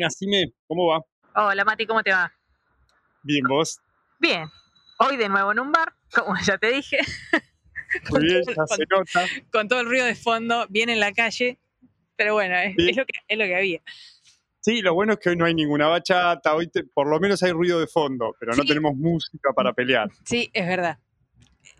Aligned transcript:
Buenas, 0.00 0.16
Sime, 0.16 0.54
¿cómo 0.66 0.86
va? 0.86 1.02
Hola, 1.34 1.62
Mati, 1.62 1.84
¿cómo 1.84 2.02
te 2.02 2.10
va? 2.10 2.32
Bien, 3.22 3.44
¿vos? 3.46 3.80
Bien. 4.18 4.48
Hoy 4.98 5.18
de 5.18 5.28
nuevo 5.28 5.52
en 5.52 5.58
un 5.58 5.70
bar, 5.72 5.92
como 6.14 6.34
ya 6.42 6.56
te 6.56 6.68
dije. 6.72 6.96
Muy 8.10 8.22
bien, 8.22 8.42
ya 8.46 8.66
se 8.66 8.84
nota. 8.88 9.26
Con 9.52 9.68
todo 9.68 9.80
el 9.80 9.86
ruido 9.86 10.06
de 10.06 10.14
fondo, 10.14 10.64
bien 10.70 10.88
en 10.88 11.00
la 11.00 11.12
calle. 11.12 11.58
Pero 12.16 12.32
bueno, 12.32 12.56
es, 12.56 12.96
lo, 12.96 13.04
que, 13.04 13.12
es 13.28 13.36
lo 13.38 13.44
que 13.44 13.54
había. 13.56 13.80
Sí, 14.60 14.80
lo 14.80 14.94
bueno 14.94 15.12
es 15.12 15.18
que 15.18 15.28
hoy 15.28 15.36
no 15.36 15.44
hay 15.44 15.52
ninguna 15.54 15.86
bachata, 15.88 16.54
hoy 16.54 16.68
te- 16.68 16.84
por 16.84 17.06
lo 17.06 17.20
menos 17.20 17.42
hay 17.42 17.52
ruido 17.52 17.78
de 17.78 17.86
fondo, 17.86 18.34
pero 18.40 18.52
no 18.54 18.62
Sí. 18.62 18.68
tenemos 18.68 18.96
música 18.96 19.50
para 19.54 19.74
pelear. 19.74 20.08
Sí, 20.24 20.48
es 20.54 20.66
verdad. 20.66 20.98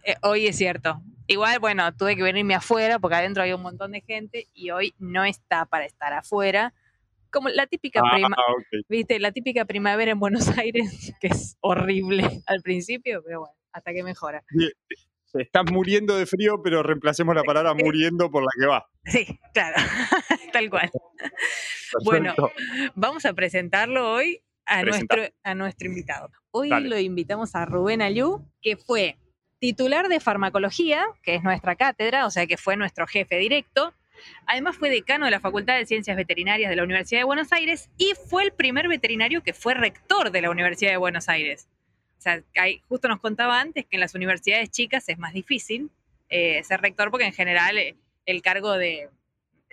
Eh, 0.05 0.17
hoy 0.21 0.47
es 0.47 0.59
cierto. 0.59 1.01
Igual, 1.27 1.59
bueno, 1.59 1.91
tuve 1.97 2.17
que 2.17 2.23
venirme 2.23 2.55
afuera 2.55 2.99
porque 2.99 3.17
adentro 3.17 3.43
había 3.43 3.57
un 3.57 3.63
montón 3.63 3.93
de 3.93 4.03
gente 4.03 4.47
y 4.53 4.73
hoy 4.73 4.95
no 4.99 5.25
está 5.25 5.65
para 5.65 5.87
estar 5.87 6.13
afuera. 6.13 6.75
Como 7.31 7.49
la 7.49 7.67
típica 7.67 8.01
Ah, 8.05 8.11
prima, 8.15 8.37
viste, 8.89 9.19
la 9.19 9.33
típica 9.33 9.65
primavera 9.65 10.11
en 10.13 10.19
Buenos 10.21 10.49
Aires, 10.59 11.13
que 11.21 11.29
es 11.29 11.57
horrible 11.61 12.43
al 12.47 12.61
principio, 12.63 13.23
pero 13.25 13.41
bueno, 13.41 13.55
hasta 13.73 13.93
que 13.93 14.03
mejora. 14.03 14.43
Estás 15.35 15.71
muriendo 15.71 16.17
de 16.17 16.27
frío, 16.27 16.61
pero 16.63 16.83
reemplacemos 16.83 17.35
la 17.37 17.45
palabra 17.45 17.73
muriendo 17.75 18.31
por 18.31 18.43
la 18.43 18.51
que 18.59 18.67
va. 18.67 18.87
Sí, 19.05 19.39
claro, 19.55 19.77
tal 20.53 20.69
cual. 20.71 20.91
Bueno. 22.05 22.35
Vamos 22.95 23.25
a 23.25 23.33
presentarlo 23.33 24.13
hoy 24.13 24.43
a 24.67 24.81
Presenta. 24.81 25.17
nuestro, 25.17 25.37
a 25.45 25.55
nuestro 25.55 25.89
invitado. 25.89 26.31
Hoy 26.51 26.69
Dale. 26.71 26.89
lo 26.89 26.99
invitamos 26.99 27.55
a 27.55 27.65
Rubén 27.65 28.03
Ayú, 28.03 28.45
que 28.61 28.77
fue 28.77 29.19
titular 29.61 30.09
de 30.09 30.19
farmacología, 30.21 31.07
que 31.23 31.37
es 31.37 31.45
nuestra 31.45 31.77
cátedra, 31.77 32.27
o 32.27 32.31
sea 32.31 32.47
que 32.47 32.57
fue 32.57 32.77
nuestro 32.77 33.07
jefe 33.07 33.37
directo. 33.37 33.95
Además 34.47 34.77
fue 34.77 34.91
decano 34.91 35.25
de 35.25 35.31
la 35.31 35.41
Facultad 35.41 35.77
de 35.77 35.87
Ciencias 35.87 36.17
Veterinarias 36.17 36.71
de 36.71 36.77
la 36.77 36.85
Universidad 36.85 37.21
de 37.21 37.25
Buenos 37.25 37.53
Aires 37.53 37.91
y 37.97 38.13
fue 38.29 38.45
el 38.45 38.53
primer 38.53 38.89
veterinario 38.89 39.43
que 39.43 39.55
fue 39.55 39.75
rector 39.75 40.31
de 40.31 40.43
la 40.43 40.51
Universidad 40.51 40.91
de 40.91 40.97
Buenos 40.97 41.29
Aires. 41.29 41.69
O 42.19 42.23
sea, 42.23 42.43
justo 42.89 43.09
nos 43.09 43.21
contaba 43.21 43.61
antes 43.61 43.87
que 43.87 43.97
en 43.97 44.01
las 44.01 44.15
universidades 44.15 44.71
chicas 44.71 45.09
es 45.09 45.19
más 45.19 45.33
difícil 45.33 45.91
eh, 46.29 46.63
ser 46.65 46.81
rector 46.81 47.11
porque 47.11 47.27
en 47.27 47.33
general 47.33 47.79
eh, 47.79 47.97
el 48.27 48.43
cargo 48.43 48.73
de, 48.77 49.09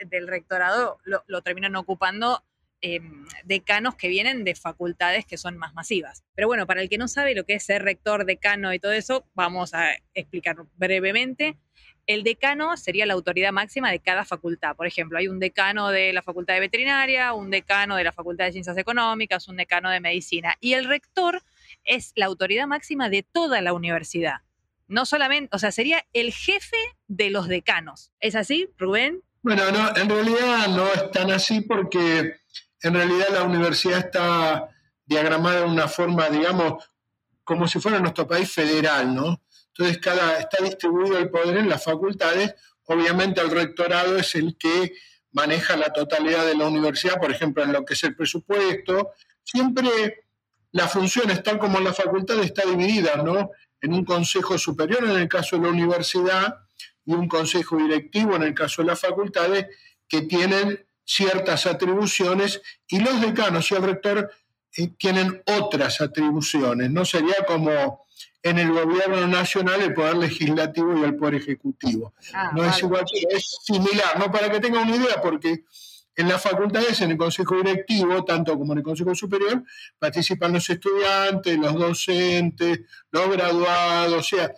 del 0.06 0.28
rectorado 0.28 0.98
lo, 1.04 1.42
terminan 1.42 1.76
ocupando 1.76 2.44
eh, 2.82 3.00
decanos 3.44 3.96
que 3.96 4.08
vienen 4.08 4.44
de 4.44 4.56
facultades 4.56 5.26
que 5.26 5.38
son 5.38 5.58
más 5.58 5.74
masivas. 5.74 6.24
Pero 6.36 6.48
bueno, 6.48 6.66
para 6.68 6.82
el 6.82 6.90
que 6.90 6.98
no 6.98 7.08
sabe 7.08 7.36
lo 7.36 7.46
que 7.46 7.56
es 7.56 7.64
ser 7.64 7.84
rector, 7.84 8.26
decano 8.26 8.74
y 8.74 8.80
todo 8.80 8.92
eso, 8.92 9.26
vamos 9.34 9.74
a 9.74 9.92
explicar 10.14 10.58
brevemente. 10.78 11.58
El 12.08 12.24
decano 12.24 12.78
sería 12.78 13.06
la 13.06 13.14
autoridad 13.14 13.52
máxima 13.52 13.92
de 13.92 14.00
cada 14.00 14.24
facultad. 14.24 14.76
Por 14.78 14.88
ejemplo, 14.88 15.18
hay 15.18 15.28
un 15.28 15.40
decano 15.40 15.90
de 15.90 16.14
la 16.14 16.22
Facultad 16.22 16.54
de 16.54 16.62
Veterinaria, 16.62 17.34
un 17.34 17.52
decano 17.52 17.98
de 17.98 18.06
la 18.06 18.14
Facultad 18.14 18.46
de 18.46 18.54
Ciencias 18.54 18.78
Económicas, 18.78 19.50
un 19.50 19.58
decano 19.58 19.90
de 19.90 20.00
Medicina. 20.00 20.56
Y 20.62 20.74
el 20.74 20.86
rector 20.86 21.44
es 21.84 22.14
la 22.16 22.28
autoridad 22.28 22.66
máxima 22.66 23.10
de 23.10 23.24
toda 23.24 23.60
la 23.60 23.74
universidad. 23.74 24.38
No 24.88 25.06
solamente, 25.06 25.54
o 25.54 25.60
sea, 25.60 25.72
sería 25.72 26.06
el 26.14 26.32
jefe 26.32 26.78
de 27.08 27.30
los 27.30 27.50
decanos. 27.50 28.14
¿Es 28.22 28.36
así, 28.36 28.70
Rubén? 28.78 29.22
Bueno, 29.42 29.70
no, 29.72 29.96
en 29.96 30.10
realidad 30.10 30.68
no 30.70 30.88
es 30.88 31.12
tan 31.12 31.30
así 31.30 31.60
porque 31.60 32.36
en 32.82 32.94
realidad 32.94 33.28
la 33.34 33.44
universidad 33.44 34.00
está 34.00 34.70
diagramada 35.06 35.62
de 35.62 35.68
una 35.68 35.90
forma, 35.90 36.30
digamos, 36.30 36.90
como 37.44 37.68
si 37.68 37.80
fuera 37.80 38.00
nuestro 38.00 38.28
país 38.28 38.50
federal, 38.52 39.14
¿no? 39.14 39.42
Entonces 39.78 40.02
cada, 40.02 40.40
está 40.40 40.64
distribuido 40.64 41.18
el 41.18 41.30
poder 41.30 41.58
en 41.58 41.70
las 41.70 41.84
facultades. 41.84 42.56
Obviamente 42.86 43.42
el 43.42 43.52
rectorado 43.52 44.18
es 44.18 44.34
el 44.36 44.58
que 44.58 44.94
maneja 45.32 45.78
la 45.78 45.94
totalidad 45.94 46.46
de 46.46 46.56
la 46.56 46.68
universidad, 46.68 47.20
por 47.20 47.32
ejemplo, 47.32 47.64
en 47.64 47.74
lo 47.74 47.86
que 47.86 47.94
es 47.94 48.04
el 48.04 48.16
presupuesto. 48.16 49.12
Siempre 49.44 50.24
las 50.72 50.92
funciones, 50.92 51.44
tal 51.44 51.60
como 51.60 51.80
la 51.80 51.94
facultad, 51.94 52.40
está 52.40 52.66
dividida, 52.66 53.18
¿no? 53.18 53.52
En 53.82 53.94
un 53.94 54.04
consejo 54.04 54.58
superior 54.58 55.04
en 55.04 55.16
el 55.16 55.28
caso 55.28 55.58
de 55.58 55.64
la 55.64 55.70
universidad 55.70 56.58
y 57.06 57.14
un 57.14 57.28
consejo 57.28 57.78
directivo 57.78 58.36
en 58.36 58.44
el 58.44 58.54
caso 58.54 58.82
de 58.82 58.90
las 58.90 59.00
facultades 59.00 59.68
que 60.08 60.24
tienen 60.24 60.86
ciertas 61.06 61.66
atribuciones 61.68 62.62
y 62.88 63.00
los 63.00 63.22
decanos 63.22 63.72
y 63.72 63.76
el 63.76 63.84
rector 63.84 64.32
eh, 64.76 64.90
tienen 64.98 65.42
otras 65.46 66.02
atribuciones. 66.02 66.92
No 66.92 67.06
sería 67.06 67.46
como 67.48 68.07
en 68.44 68.60
el 68.60 68.72
gobierno 68.72 69.28
nacional 69.28 69.82
el 69.82 69.94
poder 69.94 70.18
legislativo 70.18 70.98
y 70.98 71.04
el 71.04 71.16
poder 71.16 71.36
ejecutivo. 71.36 72.14
Ah, 72.34 72.52
no 72.56 72.64
es 72.64 72.80
igual, 72.80 73.06
es 73.30 73.60
similar, 73.64 74.20
¿no? 74.20 74.32
Para 74.32 74.50
que 74.50 74.60
tengan 74.60 74.88
una 74.88 74.96
idea, 74.96 75.22
porque 75.22 75.64
en 76.16 76.28
las 76.28 76.42
facultades, 76.42 77.00
en 77.02 77.12
el 77.12 77.18
consejo 77.18 77.56
directivo, 77.58 78.26
tanto 78.26 78.58
como 78.58 78.74
en 78.74 78.80
el 78.80 78.84
consejo 78.84 79.14
superior, 79.14 79.64
participan 80.00 80.54
los 80.54 80.70
estudiantes, 80.70 81.58
los 81.58 81.74
docentes, 81.76 82.82
los 83.12 83.30
graduados, 83.30 84.14
o 84.14 84.24
sea, 84.24 84.52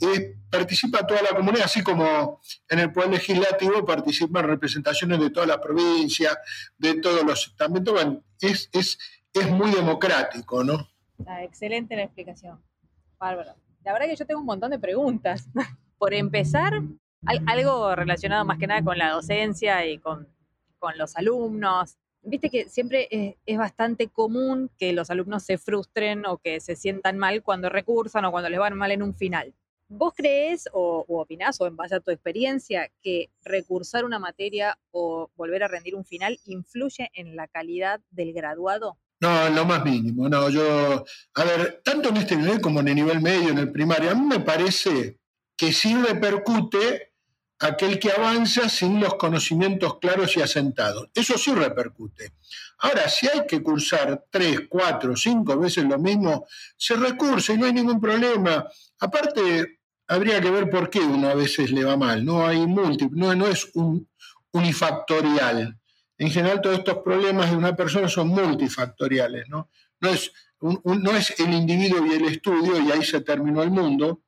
eh, 0.00 0.36
participa 0.50 1.06
toda 1.06 1.22
la 1.22 1.30
comunidad, 1.30 1.64
así 1.64 1.82
como 1.82 2.42
en 2.68 2.78
el 2.78 2.92
poder 2.92 3.10
legislativo 3.10 3.84
participan 3.84 4.46
representaciones 4.46 5.18
de 5.18 5.30
toda 5.30 5.46
la 5.46 5.60
provincia, 5.60 6.38
de 6.76 7.00
todos 7.00 7.24
los 7.24 7.46
estamentos. 7.46 7.94
Bueno, 7.94 8.22
es, 8.40 8.68
es, 8.72 8.98
es 9.32 9.50
muy 9.50 9.70
democrático, 9.70 10.62
¿no? 10.62 10.86
Ah, 11.26 11.42
excelente 11.42 11.96
la 11.96 12.02
explicación. 12.02 12.60
Bárbaro. 13.18 13.54
La 13.84 13.92
verdad 13.92 14.06
que 14.06 14.16
yo 14.16 14.26
tengo 14.26 14.40
un 14.40 14.46
montón 14.46 14.70
de 14.70 14.78
preguntas. 14.78 15.48
Por 15.98 16.12
empezar, 16.12 16.74
al- 17.24 17.42
algo 17.46 17.94
relacionado 17.94 18.44
más 18.44 18.58
que 18.58 18.66
nada 18.66 18.82
con 18.82 18.98
la 18.98 19.10
docencia 19.10 19.86
y 19.86 19.98
con, 19.98 20.28
los 20.96 21.16
alumnos. 21.16 21.96
Viste 22.22 22.48
que 22.48 22.68
siempre 22.68 23.08
es, 23.10 23.34
es 23.44 23.58
bastante 23.58 24.06
común 24.08 24.70
que 24.78 24.92
los 24.92 25.10
alumnos 25.10 25.42
se 25.42 25.58
frustren 25.58 26.24
o 26.26 26.38
que 26.38 26.60
se 26.60 26.76
sientan 26.76 27.18
mal 27.18 27.42
cuando 27.42 27.68
recursan 27.68 28.24
o 28.24 28.30
cuando 28.30 28.48
les 28.48 28.60
van 28.60 28.74
mal 28.76 28.92
en 28.92 29.02
un 29.02 29.12
final. 29.14 29.52
¿Vos 29.88 30.12
crees 30.14 30.68
o, 30.72 31.04
o 31.08 31.20
opinás 31.20 31.60
o 31.60 31.66
en 31.66 31.74
base 31.76 31.96
a 31.96 32.00
tu 32.00 32.12
experiencia 32.12 32.88
que 33.02 33.30
recursar 33.44 34.04
una 34.04 34.18
materia 34.20 34.78
o 34.92 35.30
volver 35.34 35.64
a 35.64 35.68
rendir 35.68 35.96
un 35.96 36.04
final 36.04 36.38
influye 36.44 37.10
en 37.14 37.34
la 37.34 37.48
calidad 37.48 38.00
del 38.10 38.32
graduado? 38.32 38.98
No, 39.20 39.46
en 39.46 39.54
lo 39.54 39.64
más 39.64 39.84
mínimo. 39.84 40.28
No, 40.28 40.50
yo, 40.50 41.04
a 41.34 41.44
ver, 41.44 41.80
tanto 41.84 42.10
en 42.10 42.18
este 42.18 42.36
nivel 42.36 42.60
como 42.60 42.80
en 42.80 42.88
el 42.88 42.94
nivel 42.96 43.20
medio, 43.20 43.48
en 43.50 43.58
el 43.58 43.72
primario, 43.72 44.10
a 44.10 44.14
mí 44.14 44.26
me 44.26 44.40
parece 44.40 45.18
que 45.56 45.72
sí 45.72 45.94
repercute 45.94 47.12
aquel 47.58 47.98
que 47.98 48.12
avanza 48.12 48.68
sin 48.68 49.00
los 49.00 49.14
conocimientos 49.14 49.98
claros 49.98 50.36
y 50.36 50.42
asentados. 50.42 51.08
Eso 51.14 51.38
sí 51.38 51.54
repercute. 51.54 52.32
Ahora, 52.78 53.08
si 53.08 53.26
hay 53.26 53.46
que 53.46 53.62
cursar 53.62 54.26
tres, 54.30 54.60
cuatro, 54.68 55.16
cinco 55.16 55.58
veces 55.58 55.84
lo 55.84 55.98
mismo, 55.98 56.46
se 56.76 56.94
recursa 56.94 57.54
y 57.54 57.58
no 57.58 57.66
hay 57.66 57.72
ningún 57.72 58.00
problema. 58.00 58.66
Aparte, 59.00 59.78
habría 60.08 60.40
que 60.40 60.50
ver 60.50 60.68
por 60.68 60.90
qué 60.90 61.00
uno 61.00 61.28
a 61.28 61.34
veces 61.34 61.70
le 61.70 61.84
va 61.84 61.96
mal. 61.96 62.24
No 62.24 62.46
hay 62.46 62.66
múltiples, 62.66 63.18
no, 63.18 63.34
no 63.34 63.46
es 63.46 63.70
un 63.74 64.06
unifactorial. 64.52 65.78
En 66.18 66.30
general, 66.30 66.60
todos 66.60 66.78
estos 66.78 66.98
problemas 66.98 67.50
de 67.50 67.56
una 67.56 67.76
persona 67.76 68.08
son 68.08 68.28
multifactoriales, 68.28 69.48
¿no? 69.48 69.68
No 70.00 70.10
es, 70.10 71.34
el 71.38 71.52
individuo 71.52 72.06
y 72.06 72.12
el 72.12 72.24
estudio 72.26 72.80
y 72.80 72.90
ahí 72.90 73.04
se 73.04 73.20
terminó 73.20 73.62
el 73.62 73.70
mundo, 73.70 74.22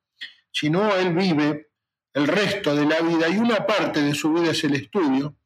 sino 0.53 0.95
él 0.95 1.15
vive 1.15 1.71
el 2.13 2.27
resto 2.27 2.75
de 2.75 2.85
la 2.85 3.01
vida 3.01 3.29
y 3.29 3.39
una 3.39 3.67
parte 3.67 4.03
de 4.03 4.15
su 4.15 4.33
vida 4.33 4.51
es 4.51 4.65
el 4.65 4.75
estudio 4.75 5.37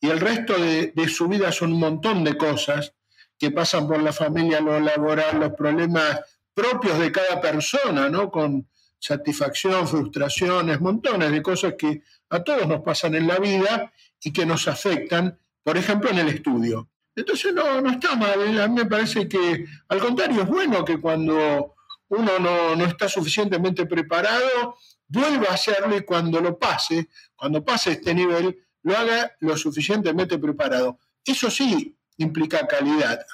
y 0.00 0.08
el 0.08 0.18
resto 0.18 0.58
de, 0.58 0.92
de 0.94 1.08
su 1.08 1.28
vida 1.28 1.52
son 1.52 1.72
un 1.72 1.80
montón 1.80 2.24
de 2.24 2.36
cosas 2.36 2.94
que 3.38 3.50
pasan 3.50 3.86
por 3.86 4.02
la 4.02 4.12
familia, 4.12 4.60
lo 4.60 4.80
laboral, 4.80 5.38
los 5.38 5.52
problemas 5.52 6.20
propios 6.54 6.98
de 6.98 7.12
cada 7.12 7.40
persona, 7.40 8.08
¿no? 8.08 8.30
Con 8.30 8.66
satisfacción, 8.98 9.86
frustraciones, 9.86 10.80
montones 10.80 11.30
de 11.30 11.42
cosas 11.42 11.74
que 11.78 12.02
a 12.30 12.42
todos 12.42 12.66
nos 12.66 12.82
pasan 12.82 13.14
en 13.14 13.26
la 13.26 13.38
vida 13.38 13.92
y 14.22 14.32
que 14.32 14.46
nos 14.46 14.66
afectan, 14.66 15.38
por 15.66 15.76
ejemplo, 15.76 16.10
en 16.10 16.18
el 16.18 16.28
estudio. 16.28 16.88
Entonces 17.16 17.52
no, 17.52 17.80
no 17.80 17.90
está 17.90 18.14
mal, 18.14 18.40
¿eh? 18.40 18.62
a 18.62 18.68
mí 18.68 18.74
me 18.76 18.86
parece 18.86 19.28
que 19.28 19.66
al 19.88 19.98
contrario 19.98 20.42
es 20.42 20.48
bueno 20.48 20.84
que 20.84 21.00
cuando 21.00 21.74
uno 22.06 22.38
no, 22.38 22.76
no 22.76 22.84
está 22.84 23.08
suficientemente 23.08 23.84
preparado, 23.84 24.76
vuelva 25.08 25.48
a 25.48 25.54
hacerlo 25.54 25.96
y 25.96 26.02
cuando 26.02 26.40
lo 26.40 26.56
pase, 26.56 27.08
cuando 27.34 27.64
pase 27.64 27.92
este 27.92 28.14
nivel, 28.14 28.56
lo 28.84 28.96
haga 28.96 29.32
lo 29.40 29.56
suficientemente 29.56 30.38
preparado. 30.38 31.00
Eso 31.24 31.50
sí 31.50 31.98
implica 32.18 32.64
calidad. 32.68 33.26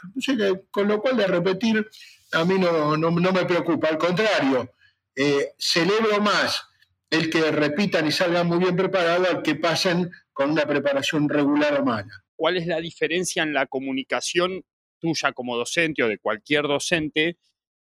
Con 0.70 0.88
lo 0.88 1.02
cual 1.02 1.18
de 1.18 1.26
repetir, 1.26 1.86
a 2.32 2.46
mí 2.46 2.58
no, 2.58 2.96
no, 2.96 3.10
no 3.10 3.32
me 3.32 3.44
preocupa, 3.44 3.88
al 3.88 3.98
contrario, 3.98 4.72
eh, 5.14 5.52
celebro 5.58 6.18
más 6.22 6.64
el 7.10 7.28
que 7.28 7.50
repitan 7.50 8.06
y 8.06 8.10
salgan 8.10 8.46
muy 8.46 8.56
bien 8.56 8.74
preparados 8.74 9.28
al 9.28 9.42
que 9.42 9.54
pasen 9.54 10.10
con 10.32 10.50
una 10.50 10.64
preparación 10.64 11.28
regular 11.28 11.78
o 11.78 11.84
mala. 11.84 12.21
¿Cuál 12.42 12.56
es 12.56 12.66
la 12.66 12.80
diferencia 12.80 13.44
en 13.44 13.54
la 13.54 13.66
comunicación 13.66 14.64
tuya 14.98 15.30
como 15.30 15.56
docente 15.56 16.02
o 16.02 16.08
de 16.08 16.18
cualquier 16.18 16.64
docente 16.64 17.36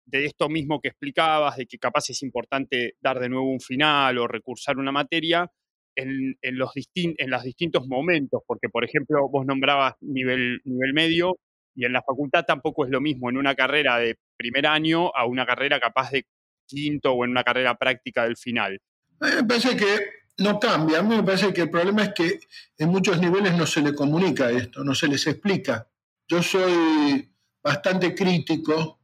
de 0.05 0.25
esto 0.25 0.49
mismo 0.49 0.79
que 0.79 0.89
explicabas, 0.89 1.57
de 1.57 1.65
que 1.65 1.79
capaz 1.79 2.11
es 2.11 2.21
importante 2.21 2.93
dar 3.01 3.19
de 3.19 3.27
nuevo 3.27 3.51
un 3.51 3.59
final 3.59 4.19
o 4.19 4.27
recursar 4.27 4.77
una 4.77 4.91
materia 4.91 5.51
en, 5.95 6.37
los, 6.43 6.73
distintos 6.75 7.87
momentos? 7.87 8.43
Porque, 8.45 8.69
por 8.69 8.85
ejemplo, 8.85 9.27
vos 9.29 9.47
nombrabas 9.47 9.95
nivel, 9.99 10.61
nivel 10.63 10.93
medio 10.93 11.39
Y 11.73 11.85
en 11.85 11.93
la 11.93 12.03
facultad 12.03 12.45
tampoco 12.45 12.85
es 12.85 12.91
lo 12.91 13.01
mismo 13.01 13.31
en 13.31 13.37
una 13.37 13.55
carrera 13.55 13.97
de 13.97 14.19
primer 14.37 14.67
año 14.67 15.09
a 15.15 15.25
una 15.25 15.43
carrera 15.47 15.79
capaz 15.79 16.11
de 16.11 16.25
quinto 16.67 17.13
o 17.13 17.25
en 17.25 17.31
una 17.31 17.43
carrera 17.43 17.79
práctica 17.79 18.25
del 18.25 18.37
final. 18.37 18.79
me 19.19 19.75
que 19.75 20.20
no 20.41 20.59
cambia. 20.59 20.99
A 20.99 21.03
mí 21.03 21.15
me 21.15 21.23
parece 21.23 21.53
que 21.53 21.61
el 21.61 21.69
problema 21.69 22.03
es 22.03 22.13
que 22.13 22.39
en 22.77 22.89
muchos 22.89 23.19
niveles 23.19 23.55
no 23.55 23.65
se 23.65 23.81
le 23.81 23.93
comunica 23.93 24.49
esto, 24.51 24.83
no 24.83 24.95
se 24.95 25.07
les 25.07 25.25
explica. 25.27 25.87
Yo 26.27 26.41
soy 26.41 27.29
bastante 27.63 28.15
crítico 28.15 28.99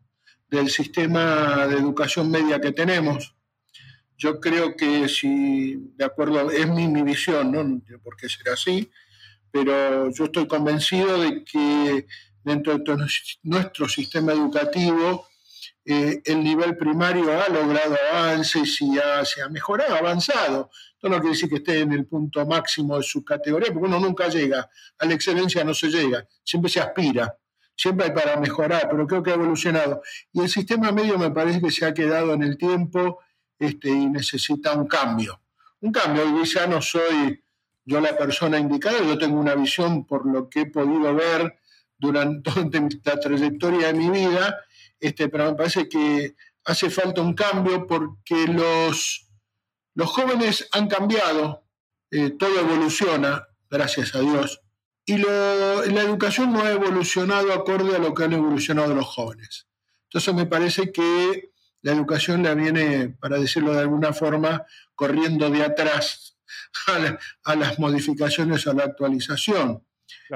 del 0.49 0.69
sistema 0.69 1.67
de 1.67 1.75
educación 1.75 2.31
media 2.31 2.59
que 2.59 2.71
tenemos. 2.71 3.35
Yo 4.17 4.39
creo 4.39 4.75
que 4.75 5.07
si, 5.07 5.75
de 5.95 6.05
acuerdo, 6.05 6.49
es 6.49 6.67
mi, 6.67 6.87
mi 6.87 7.03
visión, 7.03 7.51
¿no? 7.51 7.81
por 8.03 8.17
qué 8.17 8.27
ser 8.27 8.49
así, 8.49 8.89
pero 9.51 10.09
yo 10.11 10.25
estoy 10.25 10.47
convencido 10.47 11.21
de 11.21 11.43
que 11.43 12.07
dentro 12.43 12.77
de 12.77 12.97
nuestro 13.43 13.87
sistema 13.87 14.31
educativo 14.31 15.27
eh, 15.85 16.21
el 16.25 16.43
nivel 16.43 16.75
primario 16.75 17.31
ha 17.31 17.47
logrado 17.47 17.95
avances 18.11 18.81
y 18.81 18.97
se 19.23 19.41
ha 19.41 19.49
mejorado, 19.49 19.95
ha 19.95 19.99
avanzado. 19.99 20.69
No 21.09 21.19
quiere 21.19 21.35
decir 21.35 21.49
que 21.49 21.55
esté 21.57 21.79
en 21.79 21.93
el 21.93 22.05
punto 22.05 22.45
máximo 22.45 22.97
de 22.97 23.03
su 23.03 23.23
categoría, 23.23 23.71
porque 23.71 23.87
uno 23.87 23.99
nunca 23.99 24.27
llega, 24.27 24.69
a 24.97 25.05
la 25.05 25.13
excelencia 25.13 25.63
no 25.63 25.73
se 25.73 25.87
llega, 25.87 26.27
siempre 26.43 26.69
se 26.69 26.79
aspira, 26.79 27.37
siempre 27.75 28.07
hay 28.07 28.11
para 28.11 28.37
mejorar, 28.37 28.87
pero 28.89 29.05
creo 29.07 29.23
que 29.23 29.31
ha 29.31 29.35
evolucionado. 29.35 30.01
Y 30.33 30.41
el 30.41 30.49
sistema 30.49 30.91
medio 30.91 31.17
me 31.17 31.31
parece 31.31 31.61
que 31.61 31.71
se 31.71 31.85
ha 31.85 31.93
quedado 31.93 32.33
en 32.33 32.43
el 32.43 32.57
tiempo 32.57 33.19
este, 33.59 33.89
y 33.89 34.07
necesita 34.07 34.73
un 34.73 34.87
cambio. 34.87 35.41
Un 35.81 35.91
cambio, 35.91 36.23
y 36.41 36.45
ya 36.45 36.65
no 36.67 36.81
soy 36.81 37.43
yo 37.85 38.01
la 38.01 38.17
persona 38.17 38.59
indicada, 38.59 38.99
yo 38.99 39.17
tengo 39.17 39.39
una 39.39 39.55
visión 39.55 40.05
por 40.05 40.25
lo 40.25 40.49
que 40.49 40.61
he 40.61 40.65
podido 40.65 41.15
ver 41.15 41.59
durante 41.97 42.51
la 43.05 43.19
trayectoria 43.19 43.87
de 43.87 43.93
mi 43.93 44.09
vida, 44.09 44.57
este, 44.99 45.29
pero 45.29 45.51
me 45.51 45.55
parece 45.55 45.87
que 45.87 46.35
hace 46.65 46.89
falta 46.89 47.21
un 47.21 47.33
cambio 47.33 47.87
porque 47.87 48.47
los, 48.47 49.26
los 49.97 50.11
jóvenes 50.11 50.69
han 50.73 50.87
cambiado, 50.87 51.65
eh, 52.11 52.29
todo 52.29 52.59
evoluciona, 52.59 53.47
gracias 53.67 54.13
a 54.13 54.19
Dios, 54.19 54.61
y 55.07 55.17
la 55.17 56.01
educación 56.03 56.53
no 56.53 56.61
ha 56.61 56.69
evolucionado 56.71 57.51
acorde 57.51 57.95
a 57.95 57.99
lo 57.99 58.13
que 58.13 58.25
han 58.25 58.33
evolucionado 58.33 58.93
los 58.93 59.07
jóvenes. 59.07 59.67
Entonces 60.03 60.35
me 60.35 60.45
parece 60.45 60.91
que 60.91 61.51
la 61.81 61.93
educación 61.93 62.43
la 62.43 62.53
viene, 62.53 63.09
para 63.19 63.39
decirlo 63.39 63.73
de 63.73 63.79
alguna 63.79 64.13
forma, 64.13 64.67
corriendo 64.93 65.49
de 65.49 65.63
atrás 65.63 66.37
a, 67.43 67.55
las 67.55 67.79
modificaciones, 67.79 68.67
a 68.67 68.73
la 68.73 68.83
actualización. 68.83 69.83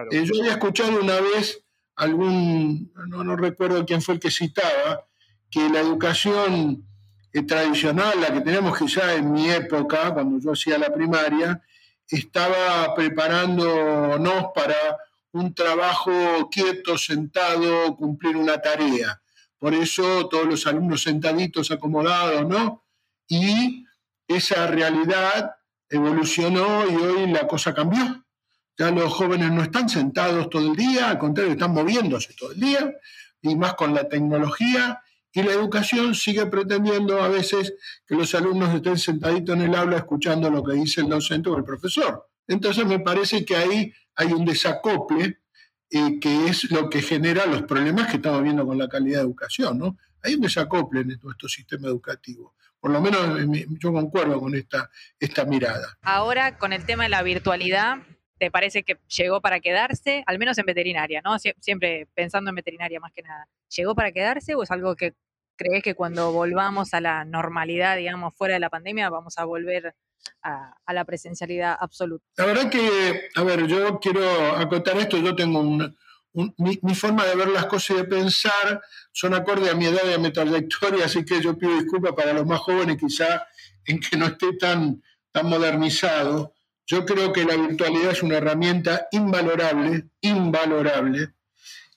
Eh, 0.09 0.23
yo 0.25 0.41
había 0.41 0.53
escuchado 0.53 0.99
una 0.99 1.21
vez 1.21 1.63
algún, 1.95 2.91
no, 3.09 3.35
recuerdo 3.35 3.85
quién 3.85 4.01
fue 4.01 4.15
el 4.15 4.19
que 4.19 4.31
citaba, 4.31 5.05
que 5.51 5.69
la 5.69 5.81
educación 5.81 6.87
eh, 7.33 7.43
tradicional, 7.43 8.19
la 8.19 8.33
que 8.33 8.41
tenemos 8.41 8.77
quizá 8.77 9.13
en 9.13 9.31
mi 9.31 9.49
época, 9.49 10.13
cuando 10.13 10.39
yo 10.39 10.51
hacía 10.51 10.77
la 10.77 10.93
primaria, 10.93 11.61
estaba 12.07 12.93
preparándonos 12.93 14.47
para 14.53 14.97
un 15.33 15.53
trabajo 15.53 16.49
quieto, 16.51 16.97
sentado, 16.97 17.95
cumplir 17.95 18.35
una 18.35 18.61
tarea. 18.61 19.21
Por 19.57 19.73
eso 19.73 20.27
todos 20.27 20.45
los 20.45 20.67
alumnos 20.67 21.03
sentaditos, 21.03 21.71
acomodados, 21.71 22.47
¿no? 22.47 22.83
Y 23.27 23.85
esa 24.27 24.67
realidad 24.67 25.55
evolucionó 25.89 26.89
y 26.89 26.95
hoy 26.95 27.27
la 27.27 27.47
cosa 27.47 27.73
cambió. 27.73 28.25
Ya 28.77 28.91
los 28.91 29.13
jóvenes 29.13 29.51
no 29.51 29.61
están 29.61 29.87
sentados 29.87 30.49
todo 30.49 30.71
el 30.71 30.75
día, 30.75 31.09
al 31.09 31.19
contrario, 31.19 31.53
están 31.53 31.73
moviéndose 31.73 32.33
todo 32.33 32.51
el 32.51 32.59
día, 32.59 32.91
y 33.41 33.55
más 33.55 33.75
con 33.75 33.93
la 33.93 34.07
tecnología. 34.07 35.01
Y 35.33 35.43
la 35.43 35.51
educación 35.53 36.13
sigue 36.13 36.45
pretendiendo 36.47 37.21
a 37.21 37.29
veces 37.29 37.73
que 38.05 38.15
los 38.15 38.35
alumnos 38.35 38.73
estén 38.73 38.97
sentaditos 38.97 39.55
en 39.55 39.61
el 39.61 39.75
aula 39.75 39.97
escuchando 39.97 40.49
lo 40.49 40.63
que 40.63 40.73
dice 40.73 41.01
el 41.01 41.09
docente 41.09 41.49
o 41.49 41.57
el 41.57 41.63
profesor. 41.63 42.27
Entonces 42.47 42.85
me 42.85 42.99
parece 42.99 43.45
que 43.45 43.55
ahí 43.55 43.93
hay 44.15 44.33
un 44.33 44.43
desacople 44.45 45.39
eh, 45.89 46.19
que 46.19 46.47
es 46.47 46.69
lo 46.71 46.89
que 46.89 47.01
genera 47.01 47.45
los 47.45 47.63
problemas 47.63 48.09
que 48.09 48.17
estamos 48.17 48.43
viendo 48.43 48.65
con 48.65 48.77
la 48.77 48.87
calidad 48.87 49.19
de 49.19 49.25
educación. 49.25 49.77
¿no? 49.77 49.97
Hay 50.21 50.35
un 50.35 50.41
desacople 50.41 51.01
en 51.01 51.19
nuestro 51.21 51.47
sistema 51.47 51.87
educativo. 51.87 52.55
Por 52.79 52.91
lo 52.91 52.99
menos 52.99 53.47
yo 53.79 53.93
concuerdo 53.93 54.39
con 54.39 54.55
esta, 54.55 54.89
esta 55.19 55.45
mirada. 55.45 55.97
Ahora, 56.01 56.57
con 56.57 56.73
el 56.73 56.83
tema 56.83 57.03
de 57.03 57.09
la 57.09 57.21
virtualidad, 57.21 57.97
¿Te 58.41 58.49
parece 58.49 58.81
que 58.81 58.97
llegó 59.15 59.39
para 59.39 59.59
quedarse? 59.59 60.23
Al 60.25 60.39
menos 60.39 60.57
en 60.57 60.65
veterinaria, 60.65 61.21
¿no? 61.23 61.37
siempre 61.37 62.07
pensando 62.15 62.49
en 62.49 62.55
veterinaria 62.55 62.99
más 62.99 63.11
que 63.11 63.21
nada. 63.21 63.47
¿Llegó 63.69 63.93
para 63.93 64.11
quedarse 64.11 64.55
o 64.55 64.63
es 64.63 64.71
algo 64.71 64.95
que 64.95 65.13
crees 65.55 65.83
que 65.83 65.93
cuando 65.93 66.31
volvamos 66.31 66.95
a 66.95 67.01
la 67.01 67.23
normalidad, 67.23 67.97
digamos, 67.97 68.33
fuera 68.33 68.55
de 68.55 68.59
la 68.59 68.71
pandemia, 68.71 69.11
vamos 69.11 69.37
a 69.37 69.45
volver 69.45 69.93
a, 70.41 70.73
la 70.91 71.05
presencialidad 71.05 71.77
absoluta? 71.79 72.25
La 72.35 72.47
verdad 72.47 72.71
que, 72.71 73.29
a 73.35 73.43
ver, 73.43 73.67
yo 73.67 73.99
quiero 73.99 74.23
acotar 74.55 74.97
esto, 74.97 75.19
yo 75.19 75.35
tengo 75.35 75.61
mi, 75.61 76.79
mi, 76.81 76.95
forma 76.95 77.23
de 77.25 77.35
ver 77.35 77.49
las 77.49 77.67
cosas 77.67 77.91
y 77.91 77.99
de 77.99 78.05
pensar 78.05 78.81
son 79.11 79.35
acorde 79.35 79.69
a 79.69 79.75
mi 79.75 79.85
edad 79.85 80.01
y 80.09 80.13
a 80.13 80.17
mi 80.17 80.33
trayectoria, 80.33 81.05
así 81.05 81.23
que 81.23 81.39
yo 81.43 81.55
pido 81.59 81.75
disculpas 81.75 82.13
para 82.13 82.33
los 82.33 82.47
más 82.47 82.59
jóvenes 82.61 82.97
quizá 82.97 83.45
en 83.85 83.99
que 83.99 84.17
no 84.17 84.25
esté 84.25 84.53
tan, 84.53 85.03
tan 85.31 85.45
modernizado. 85.45 86.55
Yo 86.85 87.05
creo 87.05 87.31
que 87.31 87.45
la 87.45 87.55
virtualidad 87.55 88.11
es 88.11 88.23
una 88.23 88.37
herramienta 88.37 89.07
invalorable, 89.11 90.09
invalorable 90.21 91.33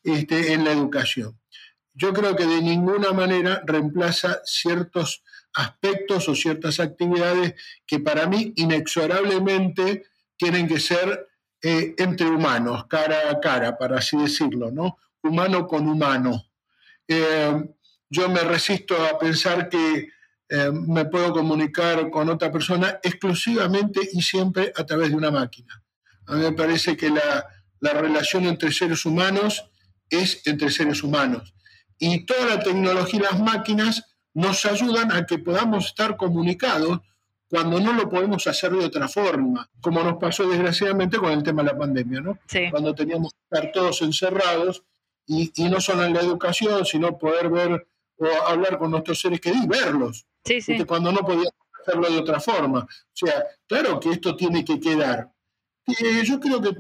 este, 0.02 0.52
en 0.52 0.64
la 0.64 0.72
educación. 0.72 1.40
Yo 1.94 2.12
creo 2.12 2.34
que 2.34 2.46
de 2.46 2.60
ninguna 2.60 3.12
manera 3.12 3.62
reemplaza 3.64 4.40
ciertos 4.44 5.22
aspectos 5.54 6.28
o 6.28 6.34
ciertas 6.34 6.81
actividades 6.81 7.54
que 7.86 8.00
para 8.00 8.26
mí 8.26 8.52
inexorablemente 8.56 10.04
tienen 10.36 10.66
que 10.66 10.81
ser 10.81 11.28
eh, 11.62 11.94
entre 11.96 12.26
humanos, 12.26 12.86
cara 12.88 13.31
a 13.31 13.40
cara, 13.40 13.78
para 13.78 13.98
así 13.98 14.16
decirlo, 14.16 14.70
¿no? 14.70 14.98
Humano 15.22 15.66
con 15.66 15.88
humano. 15.88 16.44
Eh, 17.08 17.64
yo 18.10 18.28
me 18.28 18.40
resisto 18.40 18.94
a 19.06 19.19
pensar 19.19 19.69
que 19.69 20.10
eh, 20.48 20.70
me 20.70 21.06
puedo 21.06 21.32
comunicar 21.32 22.10
con 22.10 22.29
otra 22.29 22.53
persona 22.53 22.98
exclusivamente 23.03 24.01
y 24.13 24.22
siempre 24.22 24.72
a 24.77 24.84
través 24.84 25.10
de 25.10 25.17
una 25.17 25.31
máquina. 25.31 25.82
A 26.27 26.34
mí 26.34 26.43
me 26.43 26.53
parece 26.53 26.96
que 26.96 27.10
la, 27.10 27.46
la 27.81 27.93
relación 27.93 28.44
entre 28.44 28.72
seres 28.72 29.05
humanos 29.05 29.70
es 30.10 30.46
entre 30.46 30.70
seres 30.70 31.03
humanos. 31.03 31.55
Y 31.98 32.27
toda 32.27 32.46
la 32.46 32.60
tecnología 32.60 33.20
y 33.20 33.22
las 33.22 33.41
máquinas 33.41 34.03
nos 34.34 34.65
ayudan 34.67 35.13
a 35.13 35.27
que 35.27 35.39
podamos 35.39 35.86
estar 35.86 36.17
comunicados 36.17 37.01
cuando 37.48 37.79
no 37.79 37.93
lo 37.93 38.08
podemos 38.08 38.46
hacer 38.46 38.72
de 38.72 38.84
otra 38.84 39.06
forma, 39.06 39.70
como 39.81 40.03
nos 40.03 40.17
pasó 40.17 40.48
desgraciadamente 40.48 41.19
con 41.19 41.31
el 41.31 41.43
tema 41.43 41.63
de 41.63 41.72
la 41.72 41.79
pandemia, 41.79 42.20
¿no? 42.20 42.39
Cuando 42.70 42.94
teníamos 42.94 43.32
que 43.32 43.56
estar 43.56 43.72
todos 43.72 44.03
encerrados 44.03 44.82
y, 45.27 45.53
y, 45.55 45.69
no 45.69 45.81
solo 45.81 46.05
en 46.05 46.15
la 46.15 46.20
educación, 46.20 46.84
sino 46.84 47.17
poder 47.17 47.48
ver 47.48 47.86
o 48.17 48.27
hablar 48.48 48.79
con 48.79 48.91
nuestros 48.91 49.20
seres 49.20 49.41
queridos, 49.41 49.69
verlos. 49.69 50.27
Sí, 50.44 50.60
sí. 50.60 50.84
Cuando 50.84 51.13
no 51.13 51.20
podía 51.20 51.51
hacerlo 51.81 52.10
de 52.10 52.19
otra 52.19 52.41
forma. 52.41 52.81
O 52.81 52.86
sea, 53.13 53.44
claro 53.67 54.01
que 54.01 54.10
esto 54.10 54.36
tiene 54.36 54.65
que 54.65 54.81
quedar. 54.81 55.31
Y 55.86 56.24
yo 56.24 56.41
creo 56.41 56.60
que 56.60 56.70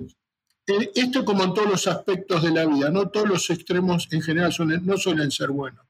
eh, 0.66 0.90
esto 0.94 1.24
como 1.24 1.44
en 1.44 1.54
todos 1.54 1.68
los 1.68 1.86
aspectos 1.86 2.42
de 2.42 2.50
la 2.50 2.64
vida, 2.64 2.90
no 2.90 3.08
todos 3.10 3.28
los 3.28 3.50
extremos 3.50 4.08
en 4.10 4.22
general 4.22 4.52
no 4.82 4.96
suelen 4.96 5.30
ser 5.30 5.50
buenos. 5.50 5.84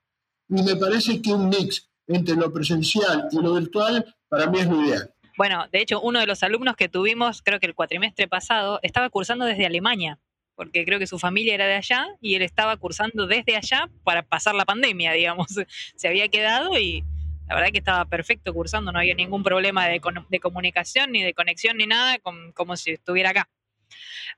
Y 0.49 0.63
me 0.63 0.77
parece 0.77 1.23
que 1.23 1.33
un 1.33 1.49
mix 1.49 1.89
entre 2.07 2.35
lo 2.35 2.53
presencial 2.53 3.29
y 3.31 3.41
lo 3.41 3.55
virtual 3.55 4.15
para 4.29 4.47
mí 4.49 4.61
es 4.61 4.67
lo 4.67 4.85
ideal. 4.85 5.15
Bueno, 5.37 5.67
de 5.73 5.81
hecho, 5.81 6.01
uno 6.01 6.21
de 6.21 6.27
los 6.27 6.43
alumnos 6.43 6.77
que 6.77 6.89
tuvimos, 6.89 7.43
creo 7.43 7.59
que 7.59 7.67
el 7.67 7.75
cuatrimestre 7.75 8.29
pasado, 8.29 8.79
estaba 8.83 9.11
cursando 9.11 9.45
desde 9.45 9.67
Alemania, 9.67 10.19
porque 10.55 10.85
creo 10.85 10.99
que 10.99 11.07
su 11.07 11.19
familia 11.19 11.55
era 11.55 11.67
de 11.67 11.75
allá 11.75 12.07
y 12.21 12.37
él 12.37 12.43
estaba 12.43 12.77
cursando 12.77 13.27
desde 13.27 13.57
allá 13.57 13.89
para 14.05 14.23
pasar 14.23 14.55
la 14.55 14.65
pandemia, 14.65 15.13
digamos. 15.13 15.49
Se 15.97 16.09
había 16.09 16.29
quedado 16.29 16.79
y 16.79 17.05
la 17.49 17.55
verdad 17.55 17.71
que 17.73 17.79
estaba 17.79 18.05
perfecto 18.07 18.53
cursando, 18.55 18.93
no 18.93 18.99
había 18.99 19.15
ningún 19.15 19.43
problema 19.43 19.87
de, 19.87 20.01
de 20.29 20.41
comunicación, 20.41 21.13
ni 21.13 21.23
de 21.23 21.35
conexión, 21.35 21.77
ni 21.77 21.87
nada, 21.87 22.19
como 22.55 22.77
si 22.77 22.93
estuviera 22.93 23.31
acá. 23.31 23.49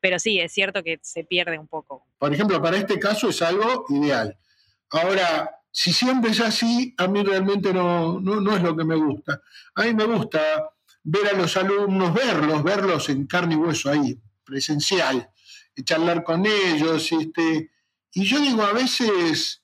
Pero 0.01 0.19
sí, 0.19 0.41
es 0.41 0.53
cierto 0.53 0.83
que 0.83 0.99
se 1.03 1.25
pierde 1.25 1.59
un 1.59 1.69
poco. 1.69 2.07
Por 2.19 2.33
ejemplo, 2.33 2.61
para 2.61 2.77
este 2.77 2.99
caso 2.99 3.29
es 3.29 3.41
algo 3.43 3.87
ideal. 3.89 4.37
Ahora, 4.91 5.51
si 5.71 5.93
siempre 5.93 6.31
es 6.31 6.41
así, 6.41 6.95
a 6.99 7.07
mí 7.07 7.23
realmente 7.23 7.73
no, 7.73 8.21
no, 8.21 8.57
es 8.57 8.63
lo 8.63 8.77
que 8.77 8.85
me 8.85 8.97
gusta. 8.97 9.43
A 9.75 9.83
mí 9.83 9.95
me 9.95 10.05
gusta 10.05 10.41
ver 11.03 11.29
a 11.29 11.33
los 11.33 11.57
alumnos, 11.57 12.15
verlos, 12.15 12.63
verlos 12.63 13.09
en 13.09 13.27
carne 13.27 13.55
y 13.55 13.59
hueso 13.59 13.91
ahí, 13.91 14.19
presencial, 14.45 15.31
charlar 15.85 16.25
con 16.25 16.45
ellos. 16.47 17.11
Este, 17.13 17.71
y 18.13 18.25
yo 18.25 18.41
digo, 18.41 18.63
a 18.63 18.73
veces, 18.73 19.63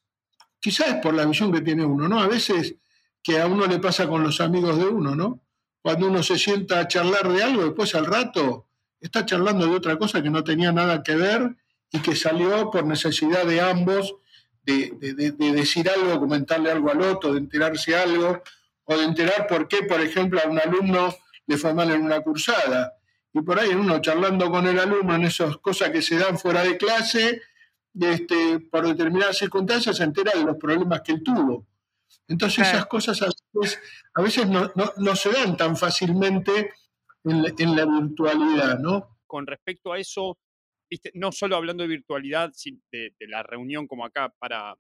quizás 0.61 0.89
es 0.89 0.95
por 0.97 1.15
la 1.15 1.25
visión 1.25 1.53
que 1.53 1.63
tiene 1.63 1.85
uno, 1.85 2.09
¿no? 2.09 2.21
A 2.21 2.29
veces 2.29 2.77
que 3.23 3.41
a 3.41 3.47
uno 3.47 3.67
le 3.67 3.79
pasa 3.79 4.09
con 4.09 4.23
los 4.23 4.41
amigos 4.41 4.79
de 4.79 4.87
uno, 4.87 5.15
¿no? 5.15 5.41
Cuando 5.81 6.07
uno 6.07 6.23
se 6.23 6.39
sienta 6.39 6.81
a 6.81 6.89
charlar 6.89 7.29
de 7.33 7.43
algo, 7.43 7.65
después 7.65 7.95
al 7.95 8.07
rato 8.07 8.67
está 9.01 9.27
charlando 9.27 9.67
de 9.67 9.77
otra 9.77 9.99
cosa 9.99 10.23
que 10.23 10.31
no 10.31 10.45
tenía 10.45 10.73
nada 10.73 11.03
que 11.03 11.17
ver 11.17 11.57
y 11.91 11.99
que 12.01 12.15
salió 12.15 12.71
por 12.71 12.87
necesidad 12.87 13.45
de 13.45 13.61
ambos 13.61 14.15
de, 14.65 14.93
decir 15.55 15.91
algo, 15.91 16.21
comentarle 16.21 16.71
algo 16.71 16.91
al 16.91 17.03
otro, 17.03 17.33
de 17.33 17.41
enterarse 17.41 17.97
algo, 17.97 18.43
o 18.85 18.97
de 18.97 19.05
enterar 19.05 19.47
por 19.47 19.69
qué, 19.69 19.83
por 19.83 20.01
ejemplo, 20.01 20.41
a 20.43 20.49
un 20.49 20.59
alumno 20.59 21.15
le 21.47 21.57
fue 21.57 21.75
mal 21.75 21.91
en 21.91 22.03
una 22.03 22.21
cursada. 22.21 22.95
Y 23.33 23.41
por 23.41 23.59
ahí 23.59 23.71
uno 23.71 24.01
charlando 24.01 24.51
con 24.51 24.67
el 24.67 24.79
alumno 24.79 25.15
en 25.15 25.25
esas 25.25 25.57
cosas 25.59 25.91
que 25.91 26.03
se 26.03 26.19
dan 26.19 26.39
fuera 26.39 26.63
de 26.63 26.77
clase, 26.77 27.43
este, 27.99 28.61
por 28.61 28.87
determinadas 28.87 29.39
circunstancias 29.39 29.97
se 29.97 30.05
entera 30.05 30.33
de 30.35 30.45
los 30.45 30.57
problemas 30.57 31.03
que 31.03 31.13
él 31.13 31.23
tuvo. 31.23 31.67
Entonces 32.29 32.69
esas 32.69 32.87
cosas 32.87 33.21
a 33.23 34.23
veces, 34.23 34.47
no, 34.49 35.17
se 35.17 35.33
dan 35.33 35.57
tan 35.57 35.77
fácilmente 35.77 36.73
en 37.25 37.77
la, 37.77 37.85
virtualidad, 37.85 38.79
¿no? 38.79 39.19
Con 39.27 39.47
respecto 39.47 39.93
a 39.93 39.99
eso, 39.99 40.39
no 41.15 41.33
solo 41.33 41.57
hablando 41.57 41.83
de 41.83 41.89
virtualidad, 41.89 42.51
de, 42.91 43.15
de 43.19 43.29
la 43.29 43.43
reunión 43.43 43.87
como 43.87 44.05
acá 44.05 44.33
para, 44.39 44.75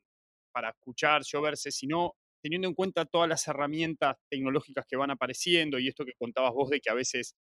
para 0.52 0.70
escucharse 0.70 1.36
o 1.36 1.42
verse, 1.42 1.70
sino 1.70 2.14
teniendo 2.42 2.68
en 2.68 2.74
cuenta 2.74 3.04
todas 3.04 3.28
las 3.28 3.46
herramientas 3.46 4.16
tecnológicas 4.28 4.84
que 4.88 4.96
van 4.96 5.10
apareciendo 5.10 5.78
y 5.78 5.88
esto 5.88 6.04
que 6.04 6.14
contabas 6.18 6.52
vos 6.52 6.70
de 6.70 6.80
que 6.80 6.90
a 6.90 6.94
veces 6.94 7.36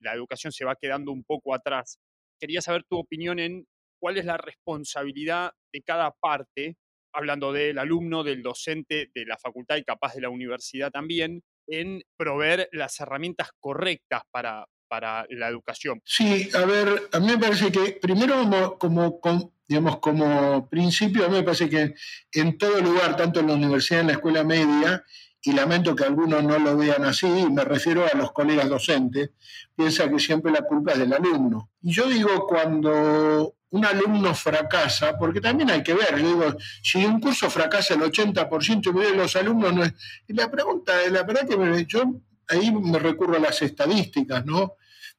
la 0.00 0.14
educación 0.14 0.52
se 0.52 0.64
va 0.64 0.76
quedando 0.76 1.12
un 1.12 1.24
poco 1.24 1.54
atrás, 1.54 1.98
quería 2.40 2.60
saber 2.60 2.84
tu 2.84 2.98
opinión 2.98 3.38
en 3.38 3.66
cuál 4.00 4.18
es 4.18 4.24
la 4.24 4.36
responsabilidad 4.36 5.52
de 5.72 5.82
cada 5.82 6.10
parte, 6.12 6.76
hablando 7.16 7.52
del 7.52 7.78
alumno, 7.78 8.22
del 8.22 8.42
docente, 8.42 9.10
de 9.14 9.24
la 9.24 9.38
facultad 9.38 9.76
y 9.76 9.84
capaz 9.84 10.14
de 10.14 10.20
la 10.20 10.28
universidad 10.28 10.90
también, 10.90 11.42
en 11.66 12.02
proveer 12.16 12.68
las 12.72 13.00
herramientas 13.00 13.50
correctas 13.58 14.22
para, 14.30 14.66
para 14.88 15.26
la 15.30 15.48
educación. 15.48 16.00
Sí, 16.04 16.48
a 16.54 16.64
ver, 16.64 17.08
a 17.12 17.20
mí 17.20 17.26
me 17.26 17.38
parece 17.38 17.72
que 17.72 17.98
primero 18.00 18.78
como, 18.78 19.18
como, 19.20 19.52
digamos, 19.66 19.98
como 19.98 20.68
principio, 20.68 21.24
a 21.24 21.28
mí 21.28 21.38
me 21.38 21.42
parece 21.42 21.68
que 21.68 21.94
en 22.32 22.58
todo 22.58 22.80
lugar, 22.80 23.16
tanto 23.16 23.40
en 23.40 23.48
la 23.48 23.54
universidad, 23.54 24.02
en 24.02 24.06
la 24.08 24.12
escuela 24.14 24.44
media, 24.44 25.04
y 25.42 25.52
lamento 25.52 25.94
que 25.94 26.02
algunos 26.02 26.42
no 26.42 26.58
lo 26.58 26.76
vean 26.76 27.04
así, 27.04 27.28
me 27.28 27.64
refiero 27.64 28.04
a 28.04 28.16
los 28.16 28.32
colegas 28.32 28.68
docentes, 28.68 29.30
piensa 29.76 30.10
que 30.10 30.18
siempre 30.18 30.50
la 30.50 30.62
culpa 30.62 30.92
es 30.92 30.98
del 30.98 31.12
alumno. 31.12 31.70
Y 31.82 31.92
yo 31.92 32.08
digo, 32.08 32.48
cuando 32.48 33.55
un 33.70 33.84
alumno 33.84 34.34
fracasa, 34.34 35.18
porque 35.18 35.40
también 35.40 35.70
hay 35.70 35.82
que 35.82 35.94
ver, 35.94 36.16
digo, 36.16 36.56
si 36.82 37.04
un 37.04 37.20
curso 37.20 37.50
fracasa 37.50 37.94
el 37.94 38.00
80% 38.00 38.92
de 38.92 39.16
los 39.16 39.36
alumnos, 39.36 39.74
no 39.74 39.84
es... 39.84 39.92
Y 40.28 40.34
la 40.34 40.50
pregunta, 40.50 40.92
la 41.10 41.22
verdad 41.24 41.46
que 41.48 41.56
me, 41.56 41.84
yo 41.84 42.04
ahí 42.48 42.72
me 42.72 42.98
recurro 42.98 43.36
a 43.36 43.40
las 43.40 43.60
estadísticas, 43.62 44.44
¿no? 44.44 44.74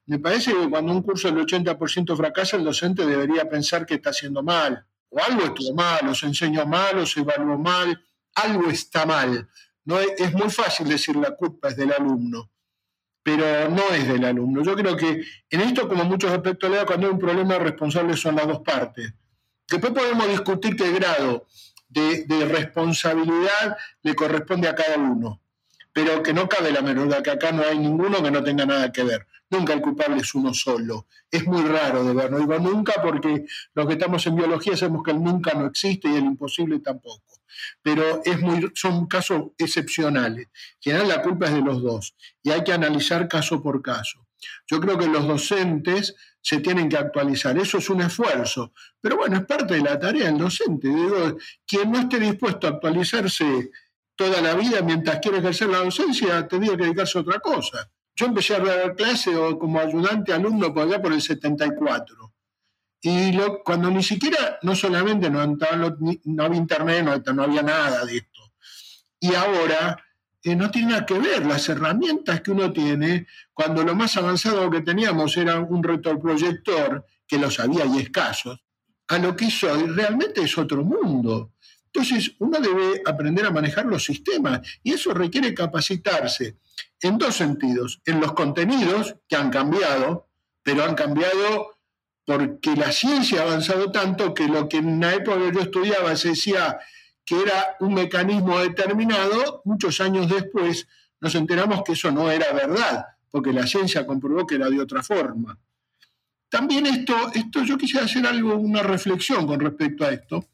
Me 0.06 0.18
parece 0.18 0.52
que 0.52 0.70
cuando 0.70 0.92
un 0.92 1.02
curso 1.02 1.28
el 1.28 1.36
80% 1.36 2.16
fracasa, 2.16 2.56
el 2.56 2.64
docente 2.64 3.04
debería 3.04 3.48
pensar 3.48 3.84
que 3.84 3.94
está 3.94 4.10
haciendo 4.10 4.42
mal, 4.42 4.86
o 5.10 5.20
algo 5.20 5.44
estuvo 5.44 5.74
mal, 5.74 6.08
o 6.08 6.14
se 6.14 6.26
enseñó 6.26 6.64
mal, 6.64 6.98
o 6.98 7.06
se 7.06 7.20
evaluó 7.20 7.58
mal, 7.58 8.02
algo 8.34 8.70
está 8.70 9.04
mal. 9.04 9.48
No 9.84 10.00
es, 10.00 10.32
muy 10.32 10.50
fácil 10.50 10.88
decir 10.88 11.16
la 11.16 11.34
culpa 11.36 11.68
es 11.68 11.76
del 11.76 11.92
alumno, 11.92 12.50
pero 13.28 13.68
no 13.68 13.82
es 13.92 14.08
del 14.08 14.24
alumno. 14.24 14.62
Yo 14.62 14.74
creo 14.74 14.96
que 14.96 15.22
en 15.50 15.60
esto, 15.60 15.86
como 15.86 16.04
muchos 16.04 16.30
aspectos 16.30 16.72
de 16.72 16.86
cuando 16.86 17.08
hay 17.08 17.12
un 17.12 17.18
problema, 17.18 17.58
responsables 17.58 18.18
son 18.18 18.36
las 18.36 18.46
dos 18.46 18.60
partes. 18.60 19.12
Después 19.68 19.92
podemos 19.92 20.26
discutir 20.28 20.74
qué 20.74 20.90
grado 20.92 21.46
de, 21.90 22.24
responsabilidad 22.46 23.76
le 24.00 24.14
corresponde 24.14 24.66
a 24.66 24.74
cada 24.74 24.96
uno, 24.96 25.42
pero 25.92 26.22
que 26.22 26.32
no 26.32 26.48
cabe 26.48 26.72
la 26.72 26.80
menor 26.80 27.22
que 27.22 27.30
acá 27.30 27.52
no 27.52 27.62
hay 27.64 27.78
ninguno 27.78 28.22
que 28.22 28.30
no 28.30 28.42
tenga 28.42 28.64
nada 28.64 28.90
que 28.90 29.02
ver. 29.02 29.26
Nunca 29.50 29.74
el 29.74 29.82
culpable 29.82 30.22
es 30.22 30.34
uno 30.34 30.54
solo. 30.54 31.06
Es 31.30 31.46
muy 31.46 31.64
raro 31.64 32.04
de 32.04 32.14
ver, 32.14 32.30
no 32.30 32.38
digo 32.38 32.58
nunca 32.58 32.94
porque 33.02 33.44
los 33.74 33.86
que 33.86 33.92
estamos 33.92 34.26
en 34.26 34.36
biología 34.36 34.74
sabemos 34.74 35.02
que 35.02 35.10
el 35.10 35.22
nunca 35.22 35.52
no 35.52 35.66
existe 35.66 36.08
y 36.08 36.16
el 36.16 36.24
imposible 36.24 36.78
tampoco 36.78 37.27
pero 37.82 38.22
es 38.24 38.40
muy, 38.40 38.70
son 38.74 39.06
casos 39.06 39.50
excepcionales. 39.58 40.46
En 40.46 40.92
general 40.92 41.08
la 41.08 41.22
culpa 41.22 41.46
es 41.46 41.54
de 41.54 41.62
los 41.62 41.82
dos 41.82 42.14
y 42.42 42.50
hay 42.50 42.64
que 42.64 42.72
analizar 42.72 43.28
caso 43.28 43.62
por 43.62 43.82
caso. 43.82 44.26
Yo 44.66 44.80
creo 44.80 44.98
que 44.98 45.06
los 45.06 45.26
docentes 45.26 46.14
se 46.40 46.60
tienen 46.60 46.88
que 46.88 46.96
actualizar, 46.96 47.58
eso 47.58 47.78
es 47.78 47.90
un 47.90 48.02
esfuerzo, 48.02 48.72
pero 49.00 49.16
bueno, 49.16 49.36
es 49.36 49.44
parte 49.44 49.74
de 49.74 49.82
la 49.82 49.98
tarea 49.98 50.26
del 50.26 50.38
docente. 50.38 50.88
Digo, 50.88 51.36
quien 51.66 51.90
no 51.90 51.98
esté 51.98 52.20
dispuesto 52.20 52.66
a 52.66 52.70
actualizarse 52.70 53.70
toda 54.14 54.40
la 54.40 54.54
vida 54.54 54.80
mientras 54.82 55.18
quiere 55.20 55.38
ejercer 55.38 55.68
la 55.68 55.78
docencia, 55.78 56.46
tendría 56.46 56.76
que 56.76 56.84
dedicarse 56.84 57.18
a 57.18 57.22
otra 57.22 57.40
cosa. 57.40 57.90
Yo 58.14 58.26
empecé 58.26 58.56
a 58.56 58.60
dar 58.60 58.96
clase 58.96 59.32
como 59.58 59.80
ayudante 59.80 60.32
alumno 60.32 60.72
por 60.72 60.86
allá 60.86 61.00
por 61.00 61.12
el 61.12 61.22
74 61.22 62.27
y 63.00 63.36
cuando 63.64 63.90
ni 63.90 64.02
siquiera, 64.02 64.58
no 64.62 64.74
solamente 64.74 65.30
no, 65.30 65.40
había 65.40 66.58
internet, 66.58 67.28
no, 67.32 67.42
había 67.42 67.62
nada 67.62 68.04
de 68.04 68.16
esto. 68.16 68.52
Y 69.20 69.34
ahora 69.34 70.04
eh, 70.42 70.56
no 70.56 70.70
tiene 70.70 70.88
nada 70.92 71.06
que 71.06 71.18
ver 71.18 71.46
las 71.46 71.68
herramientas 71.68 72.40
que 72.40 72.50
uno 72.50 72.72
tiene, 72.72 73.26
cuando 73.52 73.84
lo 73.84 73.94
más 73.94 74.16
avanzado 74.16 74.68
que 74.70 74.80
teníamos 74.80 75.36
era 75.36 75.60
un 75.60 75.82
retroproyector, 75.82 77.06
que 77.26 77.38
los 77.38 77.60
había 77.60 77.84
y 77.86 77.98
escasos, 77.98 78.60
a 79.06 79.18
lo 79.18 79.36
que 79.36 79.46
hizo 79.46 79.68
realmente 79.86 80.42
es 80.42 80.58
otro 80.58 80.82
mundo. 80.82 81.52
Entonces, 81.86 82.34
uno 82.38 82.58
debe 82.58 83.02
aprender 83.06 83.46
a 83.46 83.50
manejar 83.50 83.86
los 83.86 84.04
sistemas 84.04 84.60
y 84.82 84.92
eso 84.92 85.14
requiere 85.14 85.54
capacitarse 85.54 86.56
en 87.00 87.16
dos 87.16 87.36
sentidos, 87.36 88.00
en 88.04 88.20
los 88.20 88.32
contenidos 88.32 89.16
que 89.28 89.36
han 89.36 89.50
cambiado, 89.50 90.28
pero 90.62 90.84
han 90.84 90.94
cambiado 90.94 91.77
porque 92.28 92.76
la 92.76 92.92
ciencia 92.92 93.40
ha 93.40 93.44
avanzado 93.44 93.90
tanto 93.90 94.34
que 94.34 94.46
lo 94.48 94.68
que 94.68 94.76
en 94.76 95.00
la 95.00 95.14
época 95.14 95.38
que 95.38 95.54
yo 95.54 95.60
estudiaba 95.62 96.14
se 96.14 96.28
decía 96.28 96.78
que 97.24 97.40
era 97.40 97.74
un 97.80 97.94
mecanismo 97.94 98.58
determinado, 98.58 99.62
muchos 99.64 99.98
años 100.02 100.28
después 100.28 100.86
nos 101.22 101.34
enteramos 101.34 101.82
que 101.84 101.92
eso 101.92 102.10
no 102.10 102.30
era 102.30 102.52
verdad, 102.52 103.06
porque 103.30 103.50
la 103.50 103.66
ciencia 103.66 104.06
comprobó 104.06 104.46
que 104.46 104.56
era 104.56 104.68
de 104.68 104.78
otra 104.78 105.02
forma. 105.02 105.58
También 106.50 106.84
esto, 106.84 107.16
esto 107.32 107.64
yo 107.64 107.78
quisiera 107.78 108.04
hacer 108.04 108.26
algo, 108.26 108.56
una 108.56 108.82
reflexión 108.82 109.46
con 109.46 109.58
respecto 109.60 110.04
a 110.04 110.10
esto, 110.10 110.50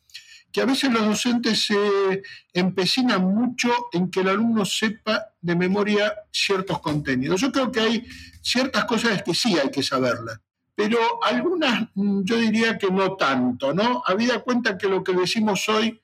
que 0.52 0.60
a 0.60 0.66
veces 0.66 0.92
los 0.92 1.04
docentes 1.04 1.66
se 1.66 2.22
empecinan 2.52 3.24
mucho 3.24 3.68
en 3.92 4.12
que 4.12 4.20
el 4.20 4.28
alumno 4.28 4.64
sepa 4.64 5.26
de 5.40 5.56
memoria 5.56 6.14
ciertos 6.30 6.78
contenidos. 6.78 7.40
Yo 7.40 7.50
creo 7.50 7.72
que 7.72 7.80
hay 7.80 8.06
ciertas 8.42 8.84
cosas 8.84 9.24
que 9.24 9.34
sí 9.34 9.58
hay 9.58 9.72
que 9.72 9.82
saberlas 9.82 10.38
pero 10.74 11.22
algunas 11.22 11.88
mm, 11.94 12.22
yo 12.24 12.36
diría 12.36 12.78
que 12.78 12.90
no 12.90 13.16
tanto, 13.16 13.72
¿no? 13.72 14.02
Habida 14.06 14.40
cuenta 14.40 14.76
que 14.76 14.88
lo 14.88 15.04
que 15.04 15.12
decimos 15.12 15.68
hoy, 15.68 16.00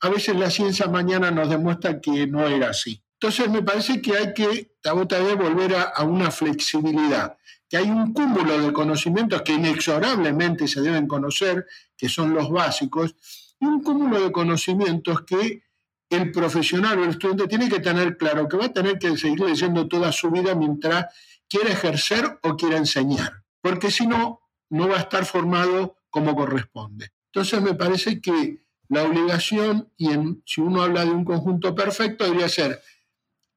a 0.00 0.08
veces 0.08 0.36
la 0.36 0.50
ciencia 0.50 0.86
mañana 0.86 1.30
nos 1.30 1.48
demuestra 1.48 2.00
que 2.00 2.26
no 2.26 2.46
era 2.46 2.70
así. 2.70 3.02
Entonces 3.14 3.48
me 3.50 3.62
parece 3.62 4.00
que 4.00 4.16
hay 4.16 4.34
que, 4.34 4.74
otra 4.92 5.20
vez, 5.20 5.36
volver 5.36 5.76
a, 5.76 6.02
una 6.02 6.30
flexibilidad, 6.30 7.36
que 7.68 7.76
hay 7.76 7.88
un 7.88 8.12
cúmulo 8.12 8.60
de 8.60 8.72
conocimientos 8.72 9.42
que 9.42 9.52
inexorablemente 9.52 10.66
se 10.66 10.80
deben 10.80 11.06
conocer, 11.06 11.66
que 11.96 12.08
son 12.08 12.34
los 12.34 12.50
básicos, 12.50 13.14
y 13.60 13.66
un 13.66 13.80
cúmulo 13.80 14.20
de 14.20 14.32
conocimientos 14.32 15.22
que 15.22 15.62
el 16.10 16.32
profesional 16.32 16.98
o 16.98 17.04
el 17.04 17.10
estudiante 17.10 17.46
tiene 17.46 17.68
que 17.68 17.78
tener 17.78 18.16
claro 18.16 18.48
que 18.48 18.56
va 18.56 18.66
a 18.66 18.72
tener 18.72 18.98
que 18.98 19.16
seguir 19.16 19.40
leyendo 19.40 19.86
toda 19.86 20.10
su 20.10 20.30
vida 20.30 20.54
mientras 20.56 21.06
quiera 21.48 21.70
ejercer 21.70 22.40
o 22.42 22.56
quiera 22.56 22.76
enseñar 22.76 23.41
porque 23.62 23.90
si 23.90 24.06
no, 24.06 24.42
no 24.68 24.88
va 24.88 24.96
a 24.96 25.00
estar 25.00 25.24
formado 25.24 25.96
como 26.10 26.34
corresponde. 26.36 27.12
Entonces 27.32 27.62
me 27.62 27.74
parece 27.74 28.20
que 28.20 28.62
la 28.88 29.04
obligación, 29.04 29.90
y 29.96 30.10
si 30.44 30.60
uno 30.60 30.82
habla 30.82 31.04
de 31.04 31.12
un 31.12 31.24
conjunto 31.24 31.74
perfecto, 31.74 32.24
debería 32.24 32.48
ser 32.48 32.82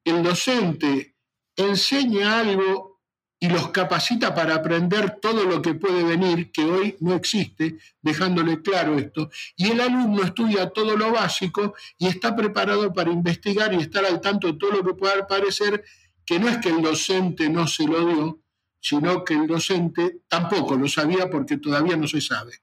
el 0.06 0.24
docente 0.24 1.16
enseña 1.58 2.40
algo 2.40 3.02
y 3.40 3.50
los 3.50 3.70
capacita 3.70 4.34
para 4.34 4.56
aprender 4.56 5.20
todo 5.20 5.44
lo 5.44 5.62
que 5.62 5.74
puede 5.74 6.04
venir, 6.04 6.52
que 6.52 6.64
hoy 6.64 6.96
no 7.02 7.16
existe, 7.16 7.78
dejándole 8.02 8.62
claro 8.62 8.98
esto, 8.98 9.30
y 9.58 9.72
el 9.72 9.82
alumno 9.82 10.24
estudia 10.24 10.70
todo 10.70 10.96
lo 10.96 11.12
básico 11.12 11.76
y 11.98 12.08
está 12.08 12.36
preparado 12.36 12.94
para 12.94 13.12
investigar 13.12 13.74
y 13.74 13.78
estar 13.78 14.06
al 14.06 14.22
tanto 14.22 14.48
de 14.48 14.54
todo 14.54 14.72
lo 14.72 14.84
que 14.84 14.94
pueda 14.94 15.28
parecer, 15.28 15.84
que 16.26 16.40
no 16.40 16.48
es 16.48 16.58
que 16.58 16.70
el 16.70 16.82
docente 16.82 17.50
no 17.50 17.68
se 17.68 17.86
lo 17.86 18.06
dio, 18.06 18.40
sino 18.86 19.26
que 19.26 19.34
el 19.34 19.48
docente 19.48 20.22
tampoco 20.28 20.76
lo 20.76 20.88
sabía 20.88 21.28
porque 21.28 21.58
todavía 21.58 21.98
no 21.98 22.08
se 22.08 22.22
sabe. 22.22 22.62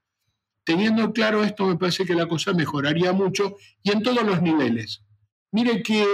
Teniendo 0.64 1.12
claro 1.12 1.42
esto, 1.42 1.66
me 1.66 1.76
parece 1.76 2.04
que 2.04 2.14
la 2.14 2.28
cosa 2.28 2.52
mejoraría 2.52 3.12
mucho 3.12 3.56
y 3.82 3.90
en 3.90 4.04
todos 4.04 4.22
los 4.22 4.40
niveles. 4.40 5.02
Miren 5.50 5.82
que, 5.82 6.06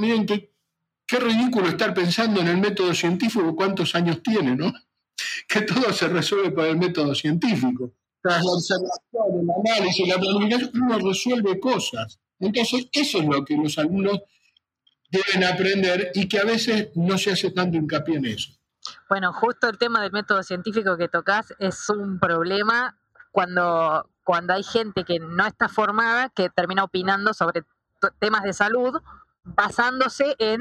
miren 0.00 0.24
que, 0.24 0.54
qué 1.06 1.18
ridículo 1.18 1.68
estar 1.68 1.92
pensando 1.92 2.40
en 2.40 2.48
el 2.48 2.56
método 2.56 2.94
científico, 2.94 3.54
cuántos 3.54 3.94
años 3.94 4.22
tiene, 4.22 4.56
¿no? 4.56 4.72
Que 5.46 5.60
todo 5.60 5.92
se 5.92 6.08
resuelve 6.08 6.52
por 6.52 6.64
el 6.64 6.78
método 6.78 7.14
científico. 7.14 7.92
Tras 8.22 8.42
la 8.42 8.52
observación, 8.52 9.42
el 9.42 9.72
análisis, 9.74 10.08
la 10.08 10.18
planificación, 10.18 10.70
uno 10.74 10.98
resuelve 11.00 11.60
cosas. 11.60 12.18
Entonces, 12.38 12.88
eso 12.92 13.18
es 13.18 13.26
lo 13.26 13.44
que 13.44 13.56
los 13.58 13.76
alumnos 13.76 14.20
deben 15.10 15.44
aprender 15.44 16.12
y 16.14 16.26
que 16.26 16.38
a 16.38 16.44
veces 16.44 16.88
no 16.94 17.18
se 17.18 17.32
hace 17.32 17.50
tanto 17.50 17.76
hincapié 17.76 18.16
en 18.16 18.24
eso. 18.24 18.59
Bueno, 19.08 19.32
justo 19.32 19.68
el 19.68 19.78
tema 19.78 20.00
del 20.00 20.12
método 20.12 20.42
científico 20.42 20.96
que 20.96 21.08
tocas 21.08 21.54
es 21.58 21.88
un 21.90 22.18
problema 22.18 22.96
cuando, 23.30 24.08
cuando 24.24 24.54
hay 24.54 24.62
gente 24.62 25.04
que 25.04 25.18
no 25.18 25.46
está 25.46 25.68
formada 25.68 26.28
que 26.30 26.50
termina 26.50 26.84
opinando 26.84 27.34
sobre 27.34 27.62
temas 28.18 28.42
de 28.42 28.52
salud 28.52 29.00
basándose 29.44 30.34
en 30.38 30.60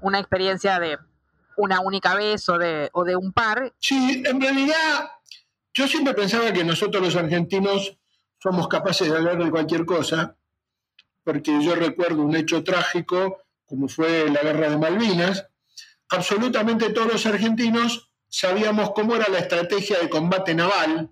una 0.00 0.18
experiencia 0.18 0.78
de 0.78 0.98
una 1.56 1.80
única 1.80 2.14
vez 2.14 2.48
o 2.48 2.58
de, 2.58 2.88
o 2.92 3.04
de 3.04 3.16
un 3.16 3.32
par. 3.32 3.72
Sí, 3.78 4.22
en 4.24 4.40
realidad 4.40 5.10
yo 5.74 5.86
siempre 5.86 6.14
pensaba 6.14 6.52
que 6.52 6.64
nosotros 6.64 7.02
los 7.02 7.16
argentinos 7.16 7.96
somos 8.38 8.68
capaces 8.68 9.10
de 9.10 9.16
hablar 9.16 9.36
de 9.42 9.50
cualquier 9.50 9.84
cosa, 9.84 10.36
porque 11.22 11.62
yo 11.62 11.74
recuerdo 11.74 12.22
un 12.22 12.34
hecho 12.34 12.64
trágico 12.64 13.42
como 13.70 13.86
fue 13.86 14.28
la 14.28 14.42
guerra 14.42 14.68
de 14.68 14.78
Malvinas. 14.78 15.46
Absolutamente 16.10 16.90
todos 16.90 17.12
los 17.12 17.26
argentinos 17.26 18.10
sabíamos 18.28 18.92
cómo 18.92 19.16
era 19.16 19.28
la 19.28 19.38
estrategia 19.38 19.98
de 19.98 20.08
combate 20.08 20.54
naval, 20.54 21.10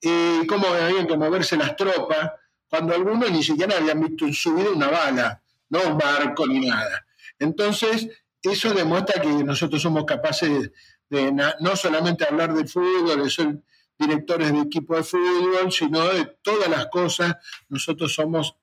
y 0.00 0.46
cómo 0.46 0.66
habían 0.66 1.06
que 1.06 1.16
moverse 1.16 1.56
las 1.56 1.76
tropas, 1.76 2.32
cuando 2.68 2.94
algunos 2.94 3.30
ni 3.30 3.42
siquiera 3.42 3.76
habían 3.76 4.00
visto 4.00 4.24
en 4.24 4.32
su 4.32 4.54
vida 4.54 4.70
una 4.70 4.88
bala, 4.88 5.42
no 5.68 5.82
un 5.82 5.98
barco 5.98 6.46
ni 6.46 6.66
nada. 6.66 7.06
Entonces, 7.38 8.08
eso 8.42 8.72
demuestra 8.72 9.20
que 9.20 9.28
nosotros 9.28 9.82
somos 9.82 10.04
capaces 10.04 10.70
de 11.08 11.32
no 11.32 11.76
solamente 11.76 12.24
hablar 12.24 12.54
de 12.54 12.66
fútbol, 12.66 13.22
de 13.22 13.30
ser 13.30 13.58
directores 13.98 14.52
de 14.52 14.60
equipo 14.60 14.96
de 14.96 15.02
fútbol, 15.02 15.70
sino 15.70 16.08
de 16.08 16.24
todas 16.40 16.70
las 16.70 16.86
cosas. 16.86 17.36
Nosotros 17.68 18.14
somos 18.14 18.56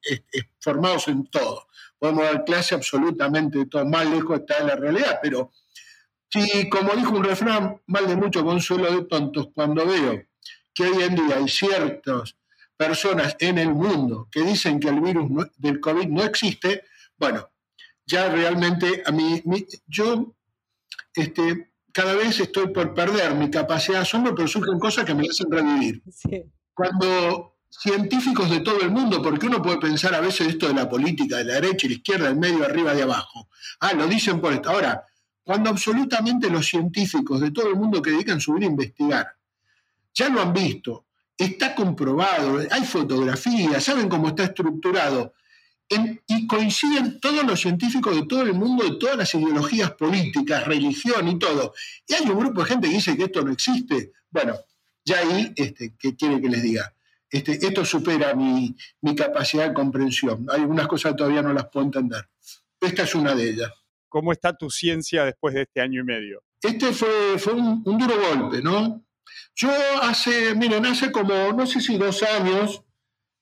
formados 0.59 1.07
en 1.07 1.27
todo. 1.27 1.67
Podemos 1.99 2.23
dar 2.23 2.45
clase 2.45 2.73
absolutamente 2.73 3.59
de 3.59 3.65
todo. 3.67 3.85
Más 3.85 4.09
lejos 4.09 4.39
está 4.39 4.59
de 4.59 4.69
la 4.69 4.75
realidad, 4.75 5.19
pero 5.21 5.51
si, 6.29 6.69
como 6.69 6.93
dijo 6.95 7.11
un 7.11 7.23
refrán, 7.23 7.81
mal 7.87 8.07
de 8.07 8.15
mucho 8.15 8.43
consuelo 8.43 8.91
de 8.91 9.05
tontos, 9.05 9.49
cuando 9.53 9.85
veo 9.85 10.23
que 10.73 10.83
hoy 10.83 11.03
en 11.03 11.15
día 11.15 11.37
hay 11.37 11.47
ciertas 11.47 12.35
personas 12.75 13.35
en 13.39 13.57
el 13.57 13.69
mundo 13.69 14.27
que 14.31 14.41
dicen 14.41 14.79
que 14.79 14.89
el 14.89 15.01
virus 15.01 15.29
del 15.57 15.79
COVID 15.79 16.07
no 16.07 16.23
existe, 16.23 16.83
bueno, 17.17 17.49
ya 18.05 18.29
realmente 18.29 19.03
a 19.05 19.11
mí, 19.11 19.43
yo 19.87 20.35
este, 21.13 21.71
cada 21.91 22.13
vez 22.13 22.39
estoy 22.39 22.67
por 22.67 22.93
perder 22.93 23.33
mi 23.35 23.49
capacidad 23.49 23.97
de 23.97 24.03
asombro, 24.03 24.35
pero 24.35 24.47
surgen 24.47 24.79
cosas 24.79 25.03
que 25.03 25.15
me 25.15 25.27
hacen 25.27 25.51
revivir. 25.51 26.03
Cuando 26.73 27.57
científicos 27.69 28.49
de 28.49 28.61
todo 28.61 28.81
el 28.81 28.91
mundo, 28.91 29.21
porque 29.21 29.47
uno 29.47 29.61
puede 29.61 29.79
pensar 29.79 30.13
a 30.13 30.21
veces 30.21 30.47
esto 30.47 30.67
de 30.67 30.73
la 30.73 30.89
política, 30.89 31.37
de 31.37 31.45
la 31.45 31.53
derecha 31.55 31.85
y 31.85 31.89
la 31.89 31.95
izquierda, 31.95 32.27
del 32.27 32.37
medio, 32.37 32.63
arriba, 32.63 32.93
de 32.93 33.03
abajo. 33.03 33.49
Ah, 33.79 33.93
lo 33.93 34.07
dicen 34.07 34.39
por 34.39 34.53
esto. 34.53 34.69
Ahora, 34.69 35.03
cuando 35.47 35.69
absolutamente 35.69 36.49
los 36.49 36.67
científicos 36.67 37.39
de 37.39 37.51
todo 37.51 37.69
el 37.69 37.75
mundo 37.77 38.01
que 38.01 38.11
dedican 38.11 38.41
su 38.41 38.53
vida 38.53 38.65
a 38.65 38.71
investigar, 38.71 39.27
ya 40.13 40.27
lo 40.27 40.41
han 40.41 40.51
visto, 40.51 41.05
está 41.37 41.73
comprobado, 41.73 42.59
hay 42.69 42.83
fotografías, 42.83 43.81
saben 43.81 44.09
cómo 44.09 44.27
está 44.27 44.43
estructurado 44.43 45.33
y 46.27 46.47
coinciden 46.47 47.21
todos 47.21 47.45
los 47.45 47.61
científicos 47.61 48.13
de 48.13 48.25
todo 48.25 48.41
el 48.41 48.55
mundo, 48.55 48.83
de 48.83 48.97
todas 48.97 49.15
las 49.15 49.33
ideologías 49.35 49.91
políticas, 49.91 50.67
religión 50.67 51.29
y 51.29 51.39
todo. 51.39 51.73
Y 52.05 52.13
hay 52.15 52.29
un 52.29 52.37
grupo 52.37 52.61
de 52.61 52.67
gente 52.67 52.89
que 52.89 52.95
dice 52.95 53.15
que 53.15 53.23
esto 53.23 53.41
no 53.41 53.53
existe. 53.53 54.11
Bueno, 54.29 54.57
ya 55.05 55.19
ahí, 55.19 55.53
este, 55.55 55.95
¿qué 55.97 56.13
quiere 56.17 56.41
que 56.41 56.49
les 56.49 56.61
diga? 56.61 56.93
Este, 57.29 57.53
esto 57.53 57.85
supera 57.85 58.35
mi, 58.35 58.75
capacidad 59.15 59.69
de 59.69 59.73
comprensión. 59.73 60.45
Hay 60.51 60.59
algunas 60.59 60.89
cosas 60.89 61.15
todavía 61.15 61.41
no 61.41 61.53
las 61.53 61.69
puedo 61.69 61.85
entender. 61.85 62.27
Esta 62.81 63.03
es 63.03 63.15
una 63.15 63.33
de 63.33 63.49
ellas. 63.49 63.71
¿Cómo 64.09 64.31
está 64.31 64.55
tu 64.55 64.69
ciencia 64.69 65.25
después 65.25 65.53
de 65.53 65.63
este 65.63 65.81
año 65.81 66.01
y 66.01 66.03
medio? 66.03 66.43
Este 66.61 66.91
fue, 66.91 67.37
fue 67.37 67.53
un, 67.53 67.83
un 67.85 67.97
duro 67.97 68.15
golpe, 68.29 68.61
¿no? 68.61 69.03
Yo 69.55 69.69
hace, 70.01 70.55
miren, 70.55 70.85
hace 70.85 71.11
como, 71.11 71.51
no 71.53 71.65
sé 71.65 71.81
si 71.81 71.97
dos 71.97 72.23
años, 72.23 72.83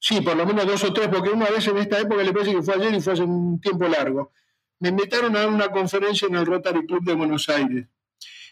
Sí, 0.08 0.22
por 0.22 0.38
lo 0.38 0.46
menos 0.46 0.68
dos 0.68 0.84
o 0.84 0.94
tres, 0.94 1.08
porque 1.08 1.30
una 1.30 1.50
vez 1.50 1.68
en 1.68 1.78
esta 1.78 2.00
época 2.00 2.22
le 2.22 2.32
parece 2.32 2.54
que 2.54 2.62
fue 2.62 2.76
ayer 2.76 2.94
y 2.94 3.02
fue 3.02 3.14
hace 3.14 3.24
un 3.24 3.60
tiempo 3.60 3.88
largo. 3.88 4.34
Me 4.80 4.90
invitaron 4.90 5.36
a 5.36 5.40
dar 5.40 5.50
una 5.50 5.70
conferencia 5.70 6.28
en 6.28 6.36
el 6.36 6.46
Rotary 6.46 6.86
Club 6.86 7.04
de 7.04 7.16
Buenos 7.16 7.50
Aires. 7.50 7.88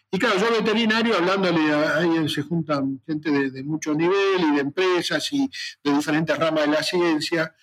Y 0.09 0.17
claro, 0.17 0.39
yo 0.39 0.49
veterinario, 0.49 1.15
hablándole, 1.15 1.71
ahí 1.71 2.27
se 2.27 2.41
juntan 2.41 3.01
gente 3.05 3.29
de, 3.51 3.63
mucho 3.63 3.93
nivel 3.93 4.41
y 4.41 4.55
de 4.55 4.61
empresas 4.61 5.31
y 5.31 5.47
de 5.83 5.93
diferentes 5.93 6.35
ramas 6.35 6.65
de 6.65 6.71
la 6.71 6.81
ciencia. 6.81 7.55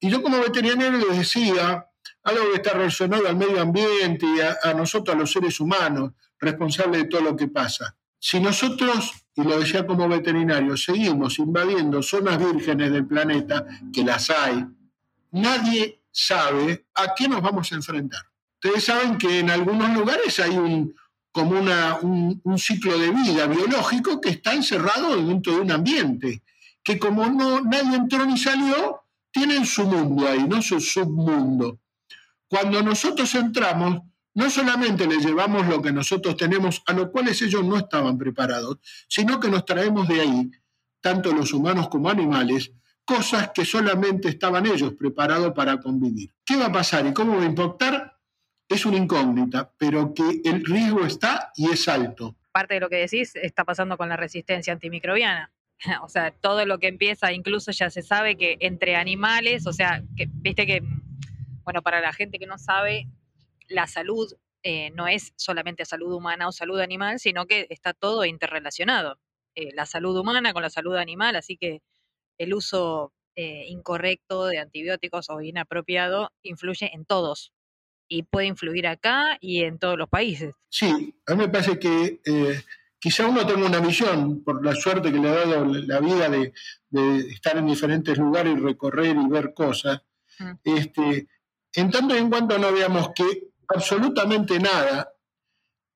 Y 0.00 0.08
yo 0.08 0.22
como 0.22 0.40
veterinario 0.40 0.92
les 0.92 1.18
decía 1.18 1.86
algo 2.22 2.50
que 2.50 2.56
está 2.56 2.72
relacionado 2.72 3.28
al 3.28 3.36
medio 3.36 3.60
ambiente 3.60 4.26
y 4.26 4.40
a, 4.40 4.74
nosotros, 4.74 5.14
a 5.14 5.18
los 5.18 5.32
seres 5.32 5.60
humanos, 5.60 6.12
responsables 6.38 7.02
de 7.02 7.08
todo 7.08 7.22
lo 7.22 7.36
que 7.36 7.48
pasa. 7.48 7.96
Si 8.18 8.40
nosotros, 8.40 9.12
y 9.34 9.42
lo 9.42 9.58
decía 9.58 9.86
como 9.86 10.08
veterinario, 10.08 10.76
seguimos 10.76 11.38
invadiendo 11.38 12.02
zonas 12.02 12.38
vírgenes 12.38 12.90
del 12.90 13.06
planeta, 13.06 13.66
que 13.92 14.02
las 14.02 14.30
hay, 14.30 14.64
nadie 15.32 16.00
sabe 16.10 16.86
a 16.94 17.14
qué 17.14 17.28
nos 17.28 17.42
vamos 17.42 17.70
a 17.72 17.76
enfrentar. 17.76 18.22
Ustedes 18.54 18.84
saben 18.84 19.18
que 19.18 19.40
en 19.40 19.50
algunos 19.50 19.94
lugares 19.94 20.40
hay 20.40 20.56
un, 20.56 20.94
como 21.30 21.60
una, 21.60 21.98
un, 22.00 22.58
ciclo 22.58 22.98
de 22.98 23.10
vida 23.10 23.46
biológico 23.46 24.18
que 24.22 24.30
está 24.30 24.54
encerrado 24.54 25.14
dentro 25.22 25.54
de 25.54 25.60
un 25.60 25.70
ambiente, 25.70 26.42
que 26.82 26.98
como 26.98 27.26
no, 27.26 27.60
nadie 27.60 27.96
entró 27.96 28.24
ni 28.24 28.38
salió, 28.38 29.02
tienen 29.30 29.66
su 29.66 29.84
mundo 29.84 30.26
ahí, 30.26 30.48
no 30.48 30.62
su 30.62 30.80
submundo. 30.80 31.78
Cuando 32.48 32.82
nosotros 32.82 33.34
entramos, 33.34 34.02
no 34.34 34.50
solamente 34.50 35.06
les 35.06 35.24
llevamos 35.24 35.66
lo 35.66 35.80
que 35.80 35.92
nosotros 35.92 36.36
tenemos, 36.36 36.82
a 36.86 36.92
lo 36.92 37.10
cuales 37.10 37.40
ellos 37.42 37.64
no 37.64 37.76
estaban 37.76 38.18
preparados, 38.18 38.78
sino 39.08 39.40
que 39.40 39.48
nos 39.48 39.64
traemos 39.64 40.06
de 40.08 40.20
ahí, 40.20 40.50
tanto 41.00 41.32
los 41.32 41.52
humanos 41.52 41.88
como 41.88 42.10
animales, 42.10 42.72
cosas 43.06 43.50
que 43.54 43.64
solamente 43.64 44.28
estaban 44.28 44.66
ellos 44.66 44.92
preparados 44.98 45.54
para 45.54 45.80
convivir. 45.80 46.34
¿Qué 46.44 46.56
va 46.56 46.66
a 46.66 46.72
pasar 46.72 47.06
y 47.06 47.14
cómo 47.14 47.36
va 47.36 47.44
a 47.44 47.46
impactar? 47.46 48.18
Es 48.68 48.84
una 48.84 48.98
incógnita, 48.98 49.72
pero 49.78 50.12
que 50.12 50.42
el 50.44 50.64
riesgo 50.64 51.06
está 51.06 51.52
y 51.56 51.70
es 51.70 51.88
alto. 51.88 52.36
Parte 52.52 52.74
de 52.74 52.80
lo 52.80 52.90
que 52.90 52.96
decís 52.96 53.36
está 53.36 53.64
pasando 53.64 53.96
con 53.96 54.08
la 54.08 54.16
resistencia 54.16 54.72
antimicrobiana. 54.72 55.52
O 56.02 56.08
sea, 56.08 56.30
todo 56.30 56.64
lo 56.64 56.78
que 56.78 56.88
empieza, 56.88 57.32
incluso 57.32 57.70
ya 57.70 57.90
se 57.90 58.02
sabe 58.02 58.36
que 58.36 58.56
entre 58.60 58.96
animales, 58.96 59.66
o 59.66 59.72
sea, 59.72 60.02
viste 60.14 60.66
que, 60.66 60.82
bueno, 61.66 61.82
para 61.82 62.00
la 62.00 62.12
gente 62.12 62.38
que 62.38 62.46
no 62.46 62.58
sabe, 62.58 63.08
la 63.68 63.88
salud 63.88 64.32
eh, 64.62 64.90
no 64.92 65.08
es 65.08 65.32
solamente 65.36 65.84
salud 65.84 66.12
humana 66.14 66.48
o 66.48 66.52
salud 66.52 66.78
animal, 66.80 67.18
sino 67.18 67.46
que 67.46 67.66
está 67.70 67.92
todo 67.92 68.24
interrelacionado. 68.24 69.18
Eh, 69.56 69.70
la 69.74 69.84
salud 69.84 70.16
humana 70.16 70.52
con 70.52 70.62
la 70.62 70.70
salud 70.70 70.96
animal, 70.96 71.34
así 71.34 71.56
que 71.56 71.82
el 72.38 72.54
uso 72.54 73.12
eh, 73.34 73.64
incorrecto 73.66 74.46
de 74.46 74.58
antibióticos 74.58 75.28
o 75.28 75.40
inapropiado 75.40 76.30
influye 76.42 76.94
en 76.94 77.04
todos 77.04 77.52
y 78.08 78.22
puede 78.22 78.46
influir 78.46 78.86
acá 78.86 79.36
y 79.40 79.64
en 79.64 79.80
todos 79.80 79.98
los 79.98 80.08
países. 80.08 80.54
Sí, 80.68 81.16
a 81.26 81.34
mí 81.34 81.38
me 81.38 81.48
parece 81.48 81.80
que 81.80 82.20
quizá 83.00 83.26
uno 83.26 83.44
tenga 83.44 83.66
una 83.66 83.80
visión, 83.80 84.44
por 84.44 84.64
la 84.64 84.74
suerte 84.76 85.10
que 85.10 85.18
le 85.18 85.28
ha 85.28 85.34
dado 85.34 85.64
la 85.64 85.98
vida 85.98 86.28
de, 86.28 86.52
estar 87.28 87.56
en 87.56 87.66
diferentes 87.66 88.16
lugares 88.18 88.56
y 88.56 88.60
recorrer 88.60 89.16
y 89.16 89.28
ver 89.28 89.52
cosas, 89.52 90.02
mm. 90.38 90.52
este, 90.64 91.28
en 91.76 91.90
tanto 91.90 92.16
y 92.16 92.18
en 92.18 92.30
cuanto 92.30 92.58
no 92.58 92.72
veamos 92.72 93.10
que 93.14 93.50
absolutamente 93.68 94.58
nada 94.58 95.12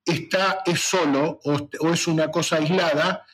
está, 0.05 0.63
es 0.65 0.81
solo 0.81 1.41
o, 1.45 1.93
es 1.93 2.07
una 2.07 2.31
cosa 2.31 2.57
aislada, 2.57 3.25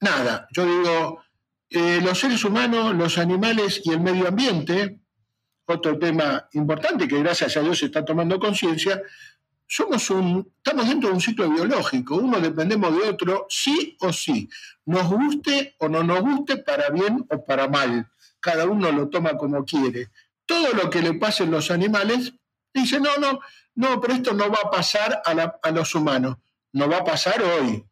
nada. 0.00 0.46
Yo 0.52 0.64
digo, 0.64 1.22
eh, 1.70 2.00
los 2.02 2.18
seres 2.18 2.44
humanos, 2.44 2.94
los 2.94 3.16
animales 3.16 3.80
y 3.82 3.92
el 3.92 4.00
medio 4.00 4.28
ambiente, 4.28 5.00
otro 5.66 5.98
tema 5.98 6.48
importante 6.52 7.08
que 7.08 7.18
gracias 7.22 7.56
a 7.56 7.60
Dios 7.60 7.78
se 7.78 7.86
está 7.86 8.04
tomando 8.04 8.38
conciencia, 8.38 9.02
somos 9.66 10.10
un, 10.10 10.52
estamos 10.58 10.88
dentro 10.88 11.08
de 11.08 11.14
un 11.14 11.20
ciclo 11.20 11.50
biológico, 11.50 12.16
uno 12.16 12.40
dependemos 12.40 12.92
de 12.94 13.08
otro, 13.08 13.46
sí 13.48 13.96
o 14.00 14.12
sí, 14.12 14.48
nos 14.84 15.08
guste 15.08 15.74
o 15.78 15.88
no 15.88 16.04
nos 16.04 16.20
guste, 16.20 16.58
para 16.58 16.90
bien 16.90 17.26
o 17.30 17.44
para 17.44 17.68
mal, 17.68 18.06
cada 18.38 18.66
uno 18.66 18.92
lo 18.92 19.08
toma 19.08 19.36
como 19.36 19.64
quiere. 19.64 20.10
Todo 20.46 20.72
lo 20.72 20.88
que 20.90 21.02
le 21.02 21.14
pase 21.14 21.42
a 21.42 21.46
los 21.46 21.70
animales, 21.70 22.32
dice, 22.72 23.00
no, 23.00 23.16
no, 23.18 23.40
no, 23.74 24.00
pero 24.00 24.14
esto 24.14 24.32
no 24.32 24.50
va 24.50 24.58
a 24.64 24.70
pasar 24.70 25.22
a, 25.24 25.70
los 25.70 25.94
humanos, 25.94 26.36
no 26.72 26.88
va 26.88 26.98
a 26.98 27.04
pasar 27.04 27.42
hoy. 27.42 27.84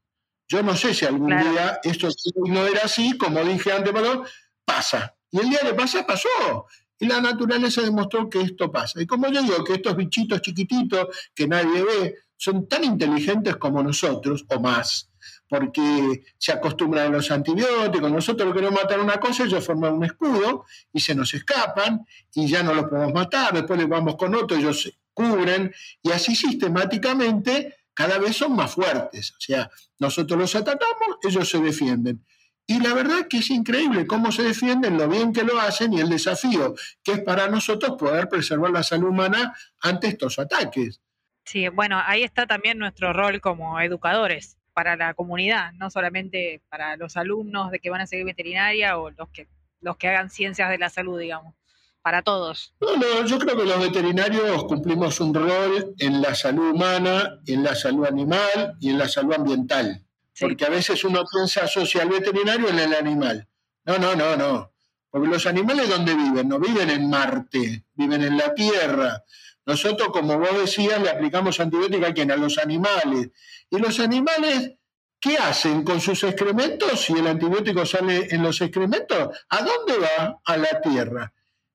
Yo 0.49 0.63
no 0.63 0.77
sé 0.77 0.95
si 0.95 1.05
algún 1.05 1.37
día 1.37 1.81
esto 1.83 2.09
no 2.47 2.67
era 2.67 2.83
así, 2.85 3.17
como 3.19 3.43
dije 3.45 3.73
antes, 3.73 3.93
pero 3.93 4.25
pasa. 4.65 5.17
Y 5.31 5.41
el 5.41 5.51
día 5.51 5.61
que 5.61 5.75
pasa, 5.75 6.07
pasó. 6.07 6.67
Y 6.99 7.07
la 7.07 7.21
naturaleza 7.21 7.83
demostró 7.83 8.31
que 8.31 8.41
esto 8.41 8.71
pasa. 8.71 9.03
Y 9.03 9.07
como 9.07 9.29
yo 9.29 9.43
digo, 9.43 9.65
que 9.65 9.75
estos 9.75 9.97
bichitos 9.97 10.41
chiquititos 10.43 11.09
que 11.35 11.49
nadie 11.49 11.83
ve 11.83 12.17
son 12.37 12.69
tan 12.69 12.85
inteligentes 12.85 13.57
como 13.57 13.83
nosotros, 13.83 14.45
o 14.49 14.61
más, 14.61 15.11
porque 15.55 16.25
se 16.37 16.51
acostumbran 16.51 17.07
a 17.07 17.11
los 17.11 17.31
antibióticos. 17.31 18.11
Nosotros 18.11 18.53
queremos 18.53 18.83
matar 18.83 18.99
una 18.99 19.19
cosa, 19.19 19.45
ellos 19.45 19.65
forman 19.65 19.95
un 19.95 20.05
escudo 20.05 20.65
y 20.93 20.99
se 20.99 21.15
nos 21.15 21.33
escapan 21.33 22.05
y 22.35 22.49
ya 22.49 22.65
no 22.65 22.75
los 22.75 22.87
podemos 22.87 23.15
matar. 23.15 23.55
Después 23.55 23.79
les 23.79 23.89
vamos 23.89 24.17
con 24.17 24.35
otro, 24.35 24.57
ellos 24.57 24.93
cubren 25.13 25.73
y 26.03 26.11
así 26.11 26.35
sistemáticamente 26.35 27.77
cada 27.95 28.19
vez 28.19 28.37
son 28.37 28.57
más 28.57 28.75
fuertes. 28.75 29.31
O 29.31 29.41
sea, 29.41 29.71
nosotros 30.01 30.37
los 30.41 30.57
atacamos, 30.57 31.19
ellos 31.23 31.49
se 31.49 31.61
defienden. 31.61 32.25
Y 32.67 32.81
la 32.81 32.93
verdad 32.93 33.29
que 33.29 33.39
es 33.39 33.51
increíble 33.51 34.09
cómo 34.09 34.33
se 34.33 34.43
defienden, 34.43 34.99
lo 34.99 35.09
bien 35.09 35.33
que 35.33 35.45
lo 35.45 35.61
hacen 35.61 35.93
y 35.93 36.01
el 36.01 36.09
desafío 36.09 36.75
que 37.05 37.13
es 37.13 37.21
para 37.21 37.47
nosotros 37.47 37.93
poder 37.97 38.29
preservar 38.29 38.73
la 38.73 38.83
salud 38.83 39.11
humana 39.11 39.55
ante 39.81 40.09
estos 40.09 40.37
ataques. 40.41 41.01
Sí, 41.45 41.69
bueno, 41.69 42.03
ahí 42.05 42.25
está 42.25 42.47
también 42.49 42.79
nuestro 42.79 43.13
rol 43.13 43.41
como 43.41 43.79
educadores 43.81 44.57
para 44.75 44.97
la 44.97 45.15
comunidad, 45.15 45.73
no 45.75 45.89
solamente 45.89 46.61
para 46.69 46.97
los 46.97 47.17
alumnos 47.17 47.71
de 47.71 47.79
que 47.79 47.91
van 47.91 48.03
a 48.03 48.07
seguir 48.07 48.27
veterinaria 48.27 48.99
o 48.99 49.11
los 49.11 49.29
que, 49.31 49.49
los 49.81 49.97
que 49.97 50.09
hagan 50.09 50.29
ciencias 50.29 50.69
de 50.69 50.79
la 50.79 50.91
salud, 50.91 51.19
digamos, 51.19 51.55
para 52.03 52.23
todos. 52.23 52.75
No, 52.81 52.97
no, 52.97 53.25
yo 53.25 53.39
creo 53.39 53.57
que 53.57 53.65
los 53.65 53.81
veterinarios 53.81 54.65
cumplimos 54.65 55.21
un 55.21 55.33
rol 55.33 55.95
en 55.99 56.21
la 56.21 56.35
salud 56.35 56.73
humana, 56.73 57.39
en 57.47 57.63
la 57.63 57.75
salud 57.75 58.07
animal 58.07 58.77
y 58.81 58.91
en 58.91 58.99
la 58.99 59.09
salud 59.09 59.33
ambiental. 59.35 60.05
Porque 60.39 60.65
a 60.65 60.69
veces 60.69 61.05
uno 61.05 61.25
piensa 61.33 61.65
asocia 61.65 62.03
al 62.03 62.09
veterinario 62.09 62.69
en 62.69 62.79
el 62.81 62.95
animal. 62.95 63.49
No, 63.85 63.99
no, 63.99 64.17
no, 64.17 64.37
no. 64.37 64.73
Porque 65.09 65.29
los 65.29 65.47
animales, 65.47 65.89
¿dónde 65.89 66.13
viven? 66.15 66.49
No 66.49 66.59
viven 66.59 66.91
en 66.91 67.09
Marte, 67.09 67.85
viven 67.95 68.23
en 68.23 68.37
la 68.37 68.53
Tierra. 68.53 69.23
Nosotros, 69.67 70.09
como 70.09 70.39
vos 70.39 70.59
decías, 70.59 71.01
le 71.01 71.11
aplicamos 71.11 71.59
antibióticos 71.59 72.09
a 72.09 72.13
quién? 72.13 72.31
A 72.31 72.37
los 72.37 72.59
animales. 72.59 73.31
Y 73.71 73.79
los 73.79 73.99
animales, 73.99 74.73
¿qué 75.21 75.37
hacen 75.39 75.85
con 75.85 76.01
sus 76.01 76.23
excrementos? 76.25 77.01
Si 77.01 77.15
el 77.15 77.27
antibiótico 77.27 77.87
sale 77.87 78.29
en 78.31 78.43
los 78.43 78.61
excrementos, 78.61 79.37
¿a 79.49 79.63
dónde 79.63 79.99
va? 79.99 80.41
A 80.45 80.57
la 80.57 80.81
tierra. 80.83 81.33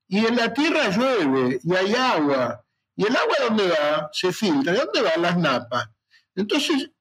Y 0.07 0.25
en 0.25 0.35
la 0.35 0.53
tierra 0.53 0.89
llueve 0.89 1.59
y 1.63 1.75
hay 1.75 1.95
agua. 1.95 2.63
¿Y 2.95 3.05
el 3.05 3.15
agua 3.15 3.35
dónde 3.47 3.69
va? 3.69 4.09
Se 4.11 4.31
filtra. 4.31 4.73
¿De 4.73 4.79
dónde 4.79 5.01
van 5.01 5.21
las 5.21 5.37
napas? 5.37 5.89
Entonces, 6.35 6.91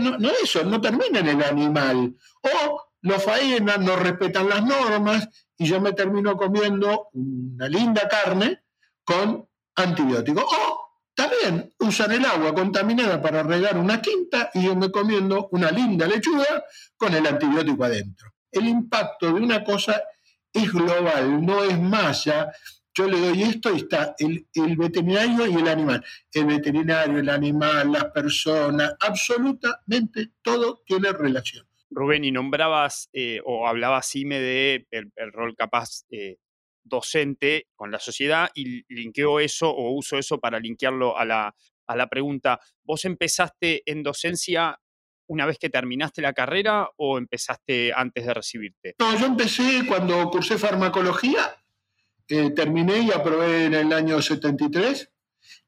no, 0.00 0.18
no 0.18 0.30
eso, 0.42 0.64
no 0.64 0.80
termina 0.80 1.20
en 1.20 1.28
el 1.28 1.42
animal. 1.42 2.16
O 2.42 2.90
los 3.02 3.22
faenan, 3.22 3.84
no 3.84 3.96
respetan 3.96 4.48
las 4.48 4.64
normas 4.64 5.28
y 5.56 5.66
yo 5.66 5.80
me 5.80 5.92
termino 5.92 6.36
comiendo 6.36 7.08
una 7.12 7.68
linda 7.68 8.08
carne 8.08 8.62
con 9.04 9.49
antibióticos. 9.76 10.44
O 10.44 10.90
también 11.14 11.72
usan 11.80 12.12
el 12.12 12.24
agua 12.24 12.54
contaminada 12.54 13.20
para 13.20 13.42
regar 13.42 13.76
una 13.76 14.00
quinta 14.00 14.50
y 14.54 14.64
yo 14.64 14.76
me 14.76 14.90
comiendo 14.90 15.48
una 15.52 15.70
linda 15.70 16.06
lechuga 16.06 16.64
con 16.96 17.14
el 17.14 17.26
antibiótico 17.26 17.84
adentro. 17.84 18.32
El 18.50 18.66
impacto 18.66 19.26
de 19.26 19.34
una 19.34 19.62
cosa 19.62 20.02
es 20.52 20.72
global, 20.72 21.44
no 21.44 21.62
es 21.62 21.78
masa. 21.78 22.52
Yo 22.92 23.06
le 23.06 23.20
doy 23.20 23.42
esto 23.42 23.72
y 23.72 23.78
está 23.78 24.14
el, 24.18 24.46
el 24.54 24.76
veterinario 24.76 25.46
y 25.46 25.54
el 25.54 25.68
animal. 25.68 26.04
El 26.32 26.46
veterinario, 26.46 27.18
el 27.18 27.28
animal, 27.28 27.92
las 27.92 28.06
personas, 28.06 28.94
absolutamente 29.00 30.30
todo 30.42 30.82
tiene 30.84 31.12
relación. 31.12 31.70
Rubén, 31.90 32.24
y 32.24 32.30
nombrabas 32.30 33.10
eh, 33.12 33.40
o 33.44 33.66
hablabas, 33.66 34.06
Sime, 34.06 34.38
de 34.38 34.86
el, 34.90 35.32
rol 35.32 35.56
capaz 35.56 36.04
eh, 36.10 36.36
docente 36.82 37.68
con 37.74 37.90
la 37.90 37.98
sociedad 37.98 38.50
y 38.54 38.84
linkeo 38.92 39.40
eso 39.40 39.70
o 39.70 39.92
uso 39.92 40.18
eso 40.18 40.38
para 40.38 40.58
linkearlo 40.58 41.16
a 41.16 41.24
la, 41.24 41.54
a 41.86 41.96
la 41.96 42.08
pregunta. 42.08 42.60
¿Vos 42.84 43.04
empezaste 43.04 43.82
en 43.90 44.02
docencia 44.02 44.78
una 45.26 45.46
vez 45.46 45.58
que 45.58 45.70
terminaste 45.70 46.22
la 46.22 46.32
carrera 46.32 46.88
o 46.96 47.18
empezaste 47.18 47.92
antes 47.94 48.26
de 48.26 48.34
recibirte? 48.34 48.94
No, 48.98 49.16
yo 49.18 49.26
empecé 49.26 49.84
cuando 49.86 50.28
cursé 50.30 50.58
farmacología, 50.58 51.56
eh, 52.28 52.50
terminé 52.50 52.98
y 52.98 53.10
aprobé 53.12 53.66
en 53.66 53.74
el 53.74 53.92
año 53.92 54.20
73 54.20 55.10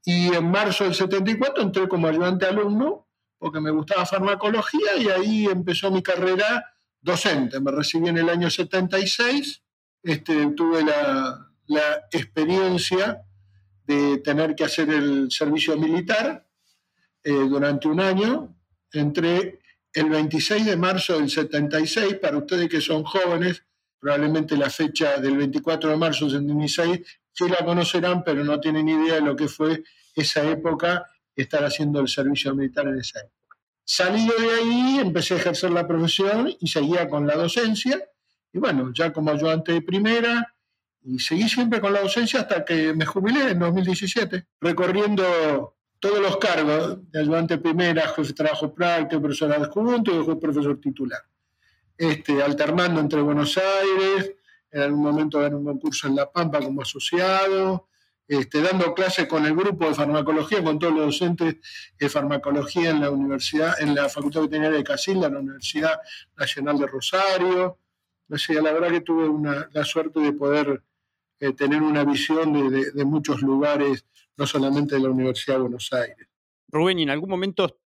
y 0.04 0.34
en 0.34 0.50
marzo 0.50 0.84
del 0.84 0.94
74 0.94 1.62
entré 1.62 1.88
como 1.88 2.08
ayudante 2.08 2.46
alumno 2.46 3.08
porque 3.38 3.60
me 3.60 3.72
gustaba 3.72 4.06
farmacología 4.06 4.96
y 4.96 5.08
ahí 5.08 5.46
empezó 5.46 5.90
mi 5.90 6.02
carrera 6.02 6.64
docente. 7.00 7.58
Me 7.60 7.72
recibí 7.72 8.08
en 8.08 8.18
el 8.18 8.28
año 8.28 8.48
76 8.48 9.62
este, 10.02 10.46
tuve 10.56 10.84
la, 10.84 11.48
experiencia 12.10 13.22
de 13.86 14.18
tener 14.18 14.54
que 14.54 14.64
hacer 14.64 14.90
el 14.90 15.30
servicio 15.30 15.76
militar 15.78 16.46
eh, 17.24 17.32
durante 17.32 17.88
un 17.88 18.00
año. 18.00 18.54
Entré 18.92 19.60
el 19.94 20.10
26 20.10 20.66
de 20.66 20.76
marzo 20.76 21.18
del 21.18 21.30
76, 21.30 22.16
para 22.16 22.36
ustedes 22.36 22.68
que 22.68 22.82
son 22.82 23.04
jóvenes, 23.04 23.64
probablemente 23.98 24.56
la 24.56 24.68
fecha 24.68 25.18
del 25.18 25.38
24 25.38 25.90
de 25.90 25.96
marzo 25.96 26.26
del 26.26 26.42
76 26.42 27.00
sí 27.32 27.48
la 27.48 27.64
conocerán, 27.64 28.22
pero 28.22 28.44
no 28.44 28.60
tienen 28.60 28.88
idea 28.88 29.14
de 29.14 29.22
lo 29.22 29.34
que 29.34 29.48
fue 29.48 29.82
esa 30.14 30.48
época, 30.50 31.06
estar 31.34 31.64
haciendo 31.64 32.00
el 32.00 32.08
servicio 32.08 32.54
militar 32.54 32.86
en 32.88 32.98
esa 32.98 33.20
época. 33.20 33.56
Salí 33.84 34.26
de 34.26 34.54
ahí, 34.54 34.98
empecé 35.00 35.34
a 35.34 35.36
ejercer 35.38 35.70
la 35.70 35.86
profesión 35.86 36.52
y 36.60 36.68
seguía 36.68 37.08
con 37.08 37.26
la 37.26 37.36
docencia 37.36 37.98
y 38.52 38.58
bueno, 38.58 38.92
ya 38.92 39.12
como 39.12 39.30
ayudante 39.30 39.72
de 39.72 39.82
primera, 39.82 40.54
y 41.04 41.18
seguí 41.18 41.48
siempre 41.48 41.80
con 41.80 41.92
la 41.92 42.00
docencia 42.00 42.40
hasta 42.40 42.64
que 42.64 42.92
me 42.94 43.06
jubilé 43.06 43.50
en 43.50 43.58
2017, 43.58 44.46
recorriendo 44.60 45.76
todos 45.98 46.20
los 46.20 46.36
cargos 46.36 46.98
de 47.10 47.20
ayudante 47.20 47.58
primera, 47.58 48.08
jefe 48.08 48.28
de 48.28 48.34
trabajo 48.34 48.74
práctico, 48.74 49.22
profesor 49.22 49.52
adjunto 49.52 50.12
y 50.12 50.16
después 50.16 50.38
profesor 50.38 50.80
titular. 50.80 51.20
Este, 51.96 52.42
alternando 52.42 53.00
entre 53.00 53.20
Buenos 53.20 53.58
Aires, 53.58 54.34
en 54.70 54.82
algún 54.82 55.02
momento 55.02 55.38
gané 55.40 55.54
un 55.54 55.64
concurso 55.64 56.08
en 56.08 56.16
La 56.16 56.30
Pampa 56.30 56.60
como 56.60 56.82
asociado, 56.82 57.88
este, 58.26 58.62
dando 58.62 58.94
clases 58.94 59.26
con 59.26 59.44
el 59.44 59.54
grupo 59.54 59.88
de 59.88 59.94
farmacología, 59.94 60.62
con 60.62 60.78
todos 60.78 60.94
los 60.94 61.06
docentes 61.06 61.56
de 61.98 62.08
farmacología 62.08 62.90
en 62.90 63.00
la 63.00 63.10
universidad, 63.10 63.80
en 63.80 63.94
la 63.94 64.08
Facultad 64.08 64.42
Veterinaria 64.42 64.78
de 64.78 64.84
Casilda, 64.84 65.26
en 65.26 65.34
la 65.34 65.40
Universidad 65.40 66.00
Nacional 66.36 66.78
de 66.78 66.86
Rosario, 66.86 67.78
la 68.60 68.72
verdad 68.72 68.90
que 68.90 69.00
tuve 69.00 69.28
la 69.72 69.84
suerte 69.84 70.20
de 70.20 70.32
poder 70.32 70.82
eh, 71.40 71.52
tener 71.54 71.82
una 71.82 72.04
visión 72.04 72.52
de, 72.52 73.04
muchos 73.04 73.42
lugares, 73.42 74.06
no 74.36 74.46
solamente 74.46 74.94
de 74.94 75.00
la 75.00 75.10
Universidad 75.10 75.56
de 75.56 75.62
Buenos 75.62 75.92
Aires. 75.92 76.28
Rubén, 76.68 77.00
¿y 77.00 77.02
en 77.02 77.10
algún 77.10 77.30
momento 77.30 77.80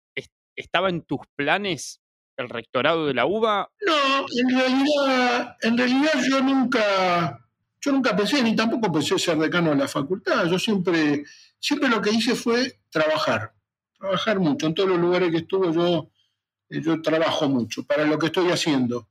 estaba 0.54 0.88
en 0.88 1.02
tus 1.02 1.20
planes 1.34 2.00
el 2.36 2.48
rectorado 2.48 3.06
de 3.06 3.14
la 3.14 3.26
UBA? 3.26 3.70
No, 3.86 4.26
en 4.30 4.58
realidad, 4.58 5.56
en 5.62 5.78
realidad 5.78 6.12
yo 6.28 6.42
nunca, 6.42 7.48
yo 7.80 7.92
nunca 7.92 8.14
pensé, 8.14 8.42
ni 8.42 8.54
tampoco 8.54 8.92
pensé 8.92 9.18
ser 9.18 9.38
decano 9.38 9.70
de 9.70 9.76
la 9.76 9.88
facultad. 9.88 10.46
Yo 10.46 10.58
siempre, 10.58 11.24
siempre 11.58 11.88
lo 11.88 12.00
que 12.00 12.10
hice 12.10 12.34
fue 12.34 12.80
trabajar, 12.90 13.54
trabajar 13.98 14.38
mucho. 14.38 14.66
En 14.66 14.74
todos 14.74 14.90
los 14.90 14.98
lugares 14.98 15.30
que 15.30 15.38
estuve 15.38 15.72
yo, 15.72 16.10
yo 16.68 17.00
trabajo 17.00 17.48
mucho 17.48 17.84
para 17.84 18.04
lo 18.04 18.18
que 18.18 18.26
estoy 18.26 18.50
haciendo. 18.50 19.08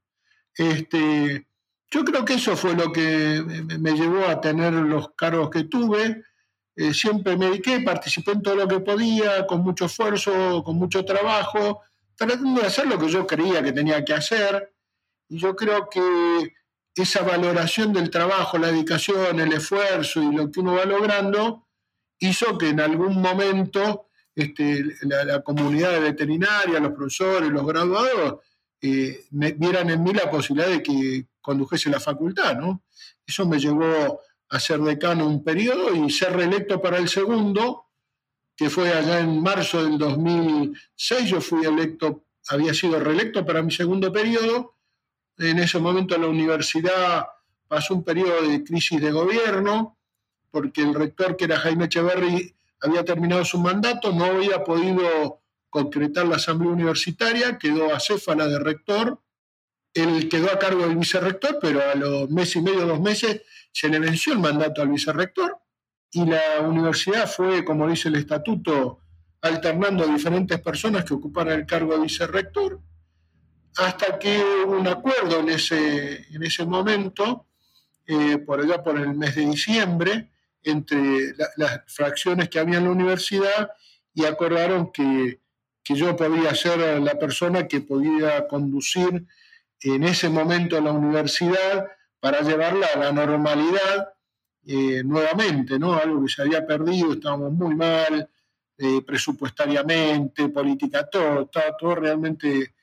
Este, 0.57 1.47
yo 1.91 2.03
creo 2.03 2.25
que 2.25 2.35
eso 2.35 2.55
fue 2.55 2.75
lo 2.75 2.91
que 2.91 3.43
me 3.79 3.93
llevó 3.93 4.25
a 4.25 4.41
tener 4.41 4.73
los 4.73 5.11
cargos 5.15 5.49
que 5.49 5.63
tuve. 5.63 6.23
Eh, 6.75 6.93
siempre 6.93 7.37
me 7.37 7.47
dediqué, 7.47 7.81
participé 7.81 8.31
en 8.31 8.41
todo 8.41 8.55
lo 8.55 8.67
que 8.67 8.79
podía, 8.79 9.45
con 9.47 9.61
mucho 9.61 9.85
esfuerzo, 9.85 10.63
con 10.63 10.77
mucho 10.77 11.05
trabajo, 11.05 11.81
tratando 12.15 12.61
de 12.61 12.67
hacer 12.67 12.87
lo 12.87 12.99
que 12.99 13.09
yo 13.09 13.25
creía 13.25 13.63
que 13.63 13.71
tenía 13.71 14.03
que 14.03 14.13
hacer. 14.13 14.73
Y 15.29 15.37
yo 15.37 15.55
creo 15.55 15.89
que 15.89 16.53
esa 16.95 17.23
valoración 17.23 17.93
del 17.93 18.09
trabajo, 18.09 18.57
la 18.57 18.71
dedicación, 18.71 19.39
el 19.39 19.53
esfuerzo 19.53 20.21
y 20.21 20.35
lo 20.35 20.51
que 20.51 20.59
uno 20.59 20.75
va 20.75 20.85
logrando, 20.85 21.67
hizo 22.19 22.57
que 22.57 22.69
en 22.69 22.79
algún 22.79 23.21
momento 23.21 24.09
este, 24.33 24.83
la, 25.01 25.23
la, 25.23 25.41
comunidad 25.41 26.01
veterinaria, 26.01 26.79
los 26.79 26.93
profesores, 26.93 27.49
los 27.49 27.65
graduados, 27.65 28.39
eh, 28.85 29.25
vieran 29.31 29.89
en 29.89 30.03
mí 30.03 30.13
la 30.13 30.29
posibilidad 30.29 30.69
de 30.69 30.83
que 30.83 31.25
condujese 31.41 31.89
la 31.89 31.99
facultad, 31.99 32.55
¿no? 32.55 32.83
Eso 33.25 33.47
me 33.47 33.59
llevó 33.59 34.21
a 34.49 34.59
ser 34.59 34.79
decano 34.79 35.25
un 35.25 35.43
periodo 35.43 35.95
y 35.95 36.09
ser 36.11 36.33
reelecto 36.33 36.81
para 36.81 36.97
el 36.97 37.09
segundo, 37.09 37.87
que 38.55 38.69
fue 38.69 38.93
allá 38.93 39.19
en 39.19 39.41
marzo 39.41 39.83
del 39.83 39.97
2006, 39.97 41.29
yo 41.29 41.41
fui 41.41 41.65
electo, 41.65 42.25
había 42.49 42.73
sido 42.73 42.99
reelecto 42.99 43.43
para 43.45 43.63
mi 43.63 43.71
segundo 43.71 44.11
periodo, 44.11 44.75
en 45.37 45.59
ese 45.59 45.79
momento 45.79 46.17
la 46.17 46.27
universidad 46.27 47.25
pasó 47.67 47.95
un 47.95 48.03
periodo 48.03 48.47
de 48.47 48.63
crisis 48.63 49.01
de 49.01 49.11
gobierno, 49.11 49.97
porque 50.51 50.83
el 50.83 50.93
rector, 50.93 51.35
que 51.35 51.45
era 51.45 51.59
Jaime 51.59 51.85
Echeverry, 51.85 52.55
había 52.81 53.03
terminado 53.03 53.43
su 53.43 53.57
mandato, 53.59 54.13
no 54.13 54.25
había 54.25 54.63
podido 54.63 55.41
concretar 55.75 56.25
la 56.25 56.37
asamblea 56.37 56.71
universitaria, 56.71 57.57
quedó 57.57 57.93
acéfala 57.93 58.47
de 58.47 58.59
rector, 58.59 59.21
él 59.93 60.29
quedó 60.29 60.49
a 60.49 60.57
cargo 60.57 60.87
del 60.87 60.95
vicerrector, 60.95 61.57
pero 61.59 61.81
a 61.81 61.95
los 61.95 62.29
mes 62.29 62.55
y 62.55 62.61
medio, 62.61 62.87
dos 62.87 63.01
meses, 63.01 63.41
se 63.73 63.89
le 63.89 63.99
venció 63.99 64.31
el 64.31 64.39
mandato 64.39 64.81
al 64.81 64.87
vicerrector 64.87 65.57
y 66.11 66.25
la 66.25 66.61
universidad 66.61 67.29
fue, 67.29 67.65
como 67.65 67.89
dice 67.89 68.07
el 68.07 68.15
estatuto, 68.15 69.01
alternando 69.41 70.05
a 70.05 70.07
diferentes 70.07 70.61
personas 70.61 71.03
que 71.03 71.13
ocuparan 71.13 71.59
el 71.59 71.65
cargo 71.65 71.93
de 71.93 72.03
vicerrector, 72.03 72.79
hasta 73.75 74.17
que 74.17 74.41
hubo 74.65 74.77
un 74.77 74.87
acuerdo 74.87 75.41
en 75.41 75.49
ese, 75.49 76.25
en 76.33 76.41
ese 76.41 76.65
momento, 76.65 77.47
eh, 78.07 78.37
por 78.37 78.61
allá 78.61 78.81
por 78.81 78.97
el 78.97 79.13
mes 79.13 79.35
de 79.35 79.45
diciembre, 79.45 80.31
entre 80.63 81.35
las 81.57 81.81
fracciones 81.87 82.47
que 82.47 82.59
había 82.59 82.77
en 82.77 82.85
la 82.85 82.91
universidad 82.91 83.71
y 84.13 84.23
acordaron 84.23 84.93
que 84.93 85.41
que 85.85 85.95
yo 85.95 86.15
podía 86.15 86.53
ser 86.55 86.99
la 86.99 87.17
persona 87.19 87.67
que 87.67 87.79
podía 87.79 88.47
conducir 88.47 89.27
en 89.81 90.03
ese 90.03 90.29
momento 90.29 90.81
la 90.81 90.91
universidad 90.91 91.87
para 92.19 92.41
llevarla 92.41 92.87
a 92.95 92.97
la 92.97 93.11
normalidad 93.11 94.09
eh, 94.65 95.03
nuevamente, 95.03 95.77
¿no? 95.77 95.93
Algo 95.93 96.23
que 96.23 96.31
se 96.31 96.41
había 96.41 96.65
perdido, 96.65 97.13
estábamos 97.13 97.53
muy 97.53 97.75
mal 97.75 98.27
eh, 98.79 99.01
presupuestariamente, 99.05 100.49
política, 100.49 101.07
todo, 101.07 101.43
estaba 101.43 101.77
todo 101.77 101.93
realmente, 101.93 102.73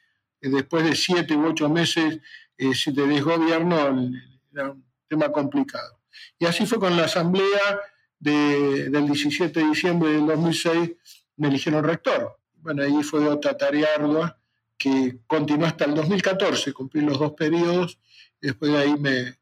eh, 0.41 0.49
después 0.49 0.85
de 0.85 0.95
siete 0.95 1.35
u 1.35 1.45
ocho 1.45 1.69
meses 1.69 2.21
de 2.57 3.07
desgobierno, 3.09 4.12
era 4.53 4.71
un 4.71 4.85
tema 5.09 5.33
complicado. 5.33 5.99
Y 6.38 6.47
así 6.47 6.65
fue 6.67 6.79
con 6.79 6.97
la 6.97 7.07
asamblea 7.07 7.81
del 8.21 9.07
17 9.07 9.59
de 9.59 9.67
diciembre 9.67 10.12
del 10.12 10.27
2006, 10.27 10.93
me 11.38 11.49
eligieron 11.49 11.83
rector. 11.83 12.38
Bueno, 12.62 12.85
ahí 12.85 13.03
fue 13.03 13.27
otra 13.29 13.57
tarea 13.57 13.88
ardua 13.96 14.38
que 14.79 15.18
continuó 15.27 15.66
hasta 15.66 15.85
el 15.85 15.94
2014, 15.94 16.72
cumplí 16.72 17.01
los 17.01 17.18
dos 17.18 17.33
periodos, 17.33 17.98
después 18.40 18.72
de 18.72 18.79
ahí 18.79 18.94
me, 18.98 19.37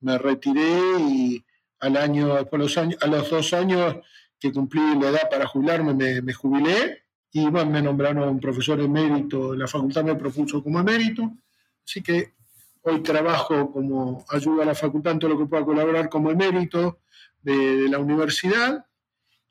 me 0.00 0.16
retiré 0.18 0.80
y 1.00 1.44
al 1.80 1.96
año, 1.96 2.36
los 2.50 2.78
años, 2.78 3.02
a 3.02 3.06
los 3.06 3.28
dos 3.28 3.52
años 3.52 3.96
que 4.38 4.52
cumplí 4.52 4.80
la 5.00 5.08
edad 5.08 5.28
para 5.30 5.46
jubilarme, 5.46 6.22
me, 6.22 6.32
jubilé 6.32 7.02
y 7.32 7.48
bueno, 7.48 7.70
me 7.70 7.82
nombraron 7.82 8.38
profesor 8.38 8.80
emérito, 8.80 9.54
la 9.54 9.66
facultad 9.66 10.04
me 10.04 10.14
propuso 10.14 10.62
como 10.62 10.80
emérito, 10.80 11.30
así 11.84 12.02
que 12.02 12.34
hoy 12.82 13.02
trabajo 13.02 13.70
como 13.72 14.24
ayuda 14.28 14.62
a 14.62 14.66
la 14.66 14.74
facultad 14.74 15.14
en 15.14 15.18
todo 15.18 15.30
lo 15.30 15.38
que 15.38 15.46
pueda 15.46 15.64
colaborar 15.64 16.08
como 16.08 16.30
emérito 16.30 17.00
de, 17.42 17.88
la 17.88 17.98
universidad 17.98 18.86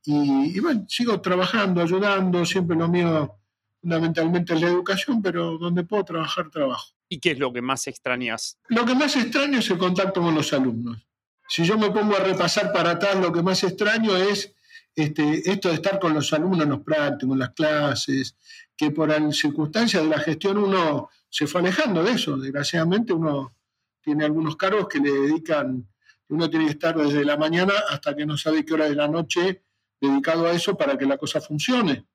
y, 0.05 0.57
y, 0.57 0.59
bueno, 0.59 0.85
sigo 0.87 1.19
trabajando, 1.21 1.81
ayudando, 1.81 2.45
siempre 2.45 2.77
lo 2.77 2.87
mío 2.87 3.35
fundamentalmente 3.81 4.53
es 4.53 4.61
la 4.61 4.67
educación, 4.67 5.21
pero 5.21 5.57
donde 5.57 5.83
puedo 5.83 6.03
trabajar, 6.03 6.49
trabajo. 6.49 6.87
¿Y 7.07 7.19
qué 7.19 7.31
es 7.31 7.39
lo 7.39 7.51
que 7.51 7.61
más 7.61 7.87
extrañas? 7.87 8.57
Lo 8.67 8.85
que 8.85 8.95
más 8.95 9.15
extraño 9.15 9.59
es 9.59 9.69
el 9.69 9.77
contacto 9.77 10.21
con 10.21 10.35
los 10.35 10.53
alumnos 10.53 11.09
si 11.49 11.65
yo 11.65 11.77
me 11.77 11.89
pongo 11.89 12.15
a 12.15 12.19
repasar 12.19 12.71
para 12.71 12.91
atrás, 12.91 13.15
lo 13.15 13.33
que 13.33 13.41
más 13.41 13.63
extraño 13.63 14.15
es 14.15 14.53
este, 14.95 15.49
esto 15.51 15.69
de 15.69 15.75
estar 15.75 15.99
con 15.99 16.13
los 16.13 16.31
alumnos 16.31 16.61
en 16.61 16.69
los 16.69 16.81
prácticos, 16.81 17.33
en 17.33 17.39
las 17.39 17.49
clases, 17.49 18.35
que 18.77 18.91
por 18.91 19.11
circunstancias 19.33 20.03
de 20.03 20.09
la 20.09 20.19
gestión 20.19 20.59
uno 20.59 21.09
se 21.27 21.47
fue 21.47 21.61
alejando 21.61 22.03
de 22.03 22.11
eso. 22.11 22.37
Desgraciadamente 22.37 23.13
uno 23.13 23.55
tiene 23.99 24.25
algunos 24.25 24.55
cargos 24.57 24.87
que 24.87 24.99
le 24.99 25.11
dedican, 25.11 25.87
uno 26.27 26.49
tiene 26.51 26.65
que 26.65 26.71
estar 26.73 26.95
desde 26.95 27.25
la 27.25 27.35
mañana 27.35 27.73
hasta 27.89 28.15
que 28.15 28.27
no 28.27 28.37
sabe 28.37 28.63
qué 28.63 28.75
hora 28.75 28.87
de 28.87 28.95
la 28.95 29.07
noche 29.07 29.63
dedicado 29.99 30.47
a 30.47 30.51
eso 30.51 30.77
para 30.77 30.97
que 30.97 31.05
la 31.05 31.17
cosa 31.17 31.41
funcione. 31.41 32.05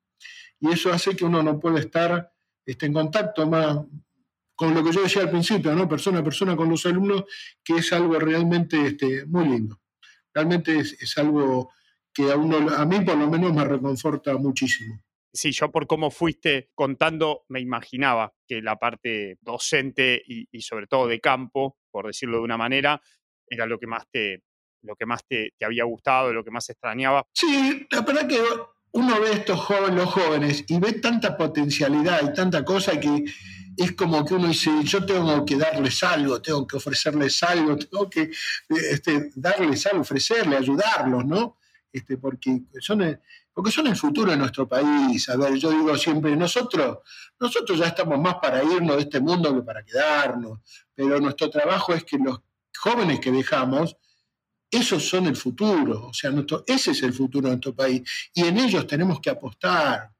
Y 0.61 0.71
eso 0.71 0.93
hace 0.93 1.15
que 1.15 1.25
uno 1.25 1.43
no 1.43 1.59
pueda 1.59 1.81
estar 1.81 2.33
este, 2.65 2.87
en 2.87 2.93
contacto 2.93 3.47
más, 3.47 3.79
con 4.55 4.75
lo 4.75 4.83
que 4.83 4.93
yo 4.93 5.03
decía 5.03 5.23
al 5.23 5.31
principio, 5.31 5.75
¿no? 5.75 5.89
persona 5.89 6.21
a 6.21 6.25
persona 6.25 6.57
con 6.57 6.69
los 6.69 6.87
alumnos, 6.87 7.25
que 7.63 7.77
es 7.77 7.93
algo 7.93 8.19
realmente 8.19 8.87
este, 8.87 9.27
muy 9.27 9.49
lindo. 9.49 9.81
Realmente 10.33 10.79
es, 10.79 11.19
algo 11.19 11.71
que 12.13 12.31
a, 12.31 12.37
uno, 12.37 12.75
a 12.75 12.85
mí 12.87 13.01
por 13.01 13.17
lo 13.17 13.29
menos 13.29 13.53
me 13.53 13.65
reconforta 13.65 14.37
muchísimo. 14.37 15.01
Sí, 15.33 15.51
yo 15.51 15.71
por 15.73 15.89
cómo 15.89 16.13
fuiste 16.13 16.71
contando, 16.77 17.45
me 17.49 17.61
imaginaba 17.61 18.33
que 18.47 18.63
la 18.63 18.77
parte 18.77 19.37
docente 19.41 20.23
y, 20.25 20.61
sobre 20.63 20.87
todo 20.87 21.09
de 21.09 21.21
campo, 21.21 21.77
por 21.91 22.07
decirlo 22.07 22.39
de 22.39 22.45
una 22.45 22.57
manera, 22.57 23.03
era 23.49 23.67
lo 23.67 23.81
que 23.81 23.89
más 23.89 24.09
te, 24.11 24.45
lo 24.85 24.97
que 24.97 25.07
más 25.07 25.25
te, 25.27 25.53
había 25.65 25.85
gustado, 25.85 26.33
lo 26.33 26.45
que 26.45 26.51
más 26.51 26.69
extrañaba. 26.71 27.27
Sí, 27.33 27.87
la 27.91 28.03
verdad 28.03 28.29
que 28.29 28.41
uno 28.93 29.21
ve 29.21 29.33
estos 29.33 29.61
jóvenes, 29.61 29.97
los 29.97 30.11
jóvenes, 30.11 30.65
y 30.69 30.79
ve 30.79 30.93
tanta 30.95 31.37
potencialidad 31.37 32.23
y 32.23 32.33
tanta 32.33 32.65
cosa 32.65 32.99
que 33.01 33.25
es 33.77 33.93
como 33.93 34.25
que 34.25 34.35
uno 34.35 34.49
dice, 34.49 34.71
yo 34.85 35.05
tengo 35.05 35.45
que 35.45 35.57
darles 35.57 36.03
algo, 36.05 36.41
tengo 36.41 36.67
que 36.67 36.77
ofrecerles 36.77 37.43
algo, 37.43 37.77
tengo 37.91 38.09
que 38.09 38.31
este, 38.69 39.31
darles 39.35 39.87
algo, 39.87 40.03
ofrecerles, 40.03 40.61
ayudarlos, 40.61 41.25
¿no? 41.25 41.57
Este, 41.93 42.19
porque, 42.19 42.63
son, 42.81 43.21
porque 43.53 43.71
son 43.71 43.87
el 43.87 43.97
futuro 43.97 44.31
de 44.33 44.37
nuestro 44.37 44.69
país. 44.69 45.29
A 45.29 45.37
ver, 45.37 45.55
yo 45.55 45.71
digo 45.71 45.97
siempre, 45.97 46.37
nosotros, 46.37 46.99
nosotros 47.39 47.79
ya 47.79 47.87
estamos 47.87 48.19
más 48.19 48.37
para 48.37 48.63
irnos 48.63 48.97
de 48.97 49.03
este 49.03 49.21
mundo 49.21 49.55
que 49.55 49.63
para 49.63 49.85
quedarnos, 49.85 50.61
pero 50.95 51.21
nuestro 51.21 51.51
trabajo 51.51 51.95
es 51.95 52.05
que 52.05 52.19
los 52.19 52.41
jóvenes 52.77 53.21
que 53.21 53.31
dejamos, 53.31 53.97
esos 54.71 55.09
son 55.09 55.27
el 55.27 55.37
futuro, 55.37 56.07
o 56.07 56.15
sea, 56.15 56.33
ese 56.67 56.91
es 56.91 57.03
el 57.03 57.13
futuro 57.13 57.49
de 57.49 57.55
nuestro 57.55 57.75
país, 57.75 58.03
y 58.35 58.43
en 58.43 58.59
ellos 58.59 58.87
tenemos 58.87 59.21
que 59.21 59.31
apostar. 59.31 60.11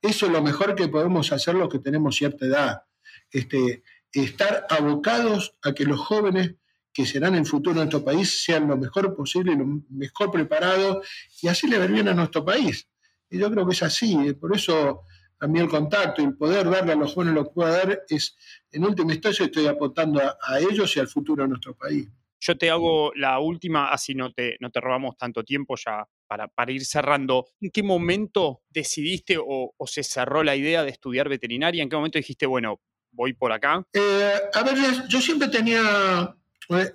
Eso 0.00 0.26
es 0.26 0.32
lo 0.32 0.42
mejor 0.42 0.74
que 0.74 0.88
podemos 0.88 1.32
hacer 1.32 1.54
los 1.54 1.68
que 1.68 1.80
tenemos 1.80 2.16
cierta 2.16 2.46
edad 2.46 2.82
este, 3.30 3.82
estar 4.12 4.66
abocados 4.70 5.54
a 5.62 5.72
que 5.72 5.84
los 5.84 6.00
jóvenes 6.00 6.54
que 6.92 7.06
serán 7.06 7.34
el 7.34 7.46
futuro 7.46 7.74
de 7.74 7.86
nuestro 7.86 8.04
país 8.04 8.42
sean 8.42 8.66
lo 8.66 8.76
mejor 8.76 9.14
posible, 9.14 9.54
lo 9.54 9.82
mejor 9.90 10.30
preparados 10.30 11.06
y 11.40 11.48
así 11.48 11.68
le 11.68 11.78
ver 11.78 11.92
bien 11.92 12.08
a 12.08 12.14
nuestro 12.14 12.44
país. 12.44 12.88
Y 13.30 13.38
yo 13.38 13.50
creo 13.50 13.66
que 13.66 13.74
es 13.74 13.82
así, 13.82 14.16
eh, 14.26 14.34
por 14.34 14.56
eso 14.56 15.02
a 15.40 15.46
mí 15.46 15.60
el 15.60 15.68
contacto 15.68 16.20
y 16.20 16.24
el 16.24 16.36
poder 16.36 16.68
darle 16.68 16.92
a 16.92 16.96
los 16.96 17.14
jóvenes 17.14 17.34
lo 17.34 17.44
que 17.44 17.50
pueda 17.50 17.70
dar 17.70 18.02
es, 18.08 18.36
en 18.72 18.84
última 18.84 19.12
instancia, 19.12 19.44
estoy 19.44 19.66
apuntando 19.66 20.20
a, 20.20 20.58
ellos 20.58 20.96
y 20.96 21.00
al 21.00 21.06
futuro 21.06 21.44
de 21.44 21.50
nuestro 21.50 21.76
país. 21.76 22.08
Yo 22.40 22.56
te 22.56 22.70
hago 22.70 23.12
la 23.14 23.38
última, 23.40 23.88
así 23.90 24.14
no 24.14 24.32
te, 24.32 24.56
no 24.60 24.70
te 24.70 24.80
robamos 24.80 25.16
tanto 25.16 25.42
tiempo 25.42 25.74
ya 25.76 26.06
para, 26.26 26.48
para 26.48 26.72
ir 26.72 26.84
cerrando. 26.84 27.46
¿En 27.60 27.70
qué 27.70 27.82
momento 27.82 28.62
decidiste 28.70 29.36
o, 29.38 29.74
o, 29.76 29.86
se 29.86 30.02
cerró 30.02 30.42
la 30.42 30.54
idea 30.54 30.84
de 30.84 30.90
estudiar 30.90 31.28
veterinaria? 31.28 31.82
¿En 31.82 31.88
qué 31.88 31.96
momento 31.96 32.18
dijiste, 32.18 32.46
bueno, 32.46 32.80
voy 33.10 33.32
por 33.32 33.52
acá? 33.52 33.84
Eh, 33.92 34.32
a 34.54 34.62
ver, 34.62 34.76
yo 35.08 35.20
siempre 35.20 35.48
tenía 35.48 36.34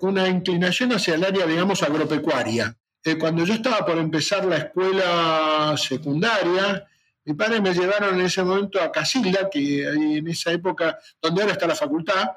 una 0.00 0.28
inclinación 0.28 0.92
hacia 0.92 1.14
el 1.14 1.24
área, 1.24 1.46
digamos, 1.46 1.82
agropecuaria. 1.82 2.76
Eh, 3.04 3.18
cuando 3.18 3.44
yo 3.44 3.54
estaba 3.54 3.84
por 3.84 3.98
empezar 3.98 4.44
la 4.46 4.56
escuela 4.56 5.74
secundaria, 5.76 6.86
mi 7.24 7.34
padre 7.34 7.60
me 7.60 7.74
llevaron 7.74 8.18
en 8.18 8.26
ese 8.26 8.42
momento 8.42 8.80
a 8.80 8.92
Casilda, 8.92 9.50
que 9.50 9.82
en 9.82 10.26
esa 10.28 10.52
época, 10.52 10.98
donde 11.20 11.42
ahora 11.42 11.52
está 11.54 11.66
la 11.66 11.74
facultad, 11.74 12.28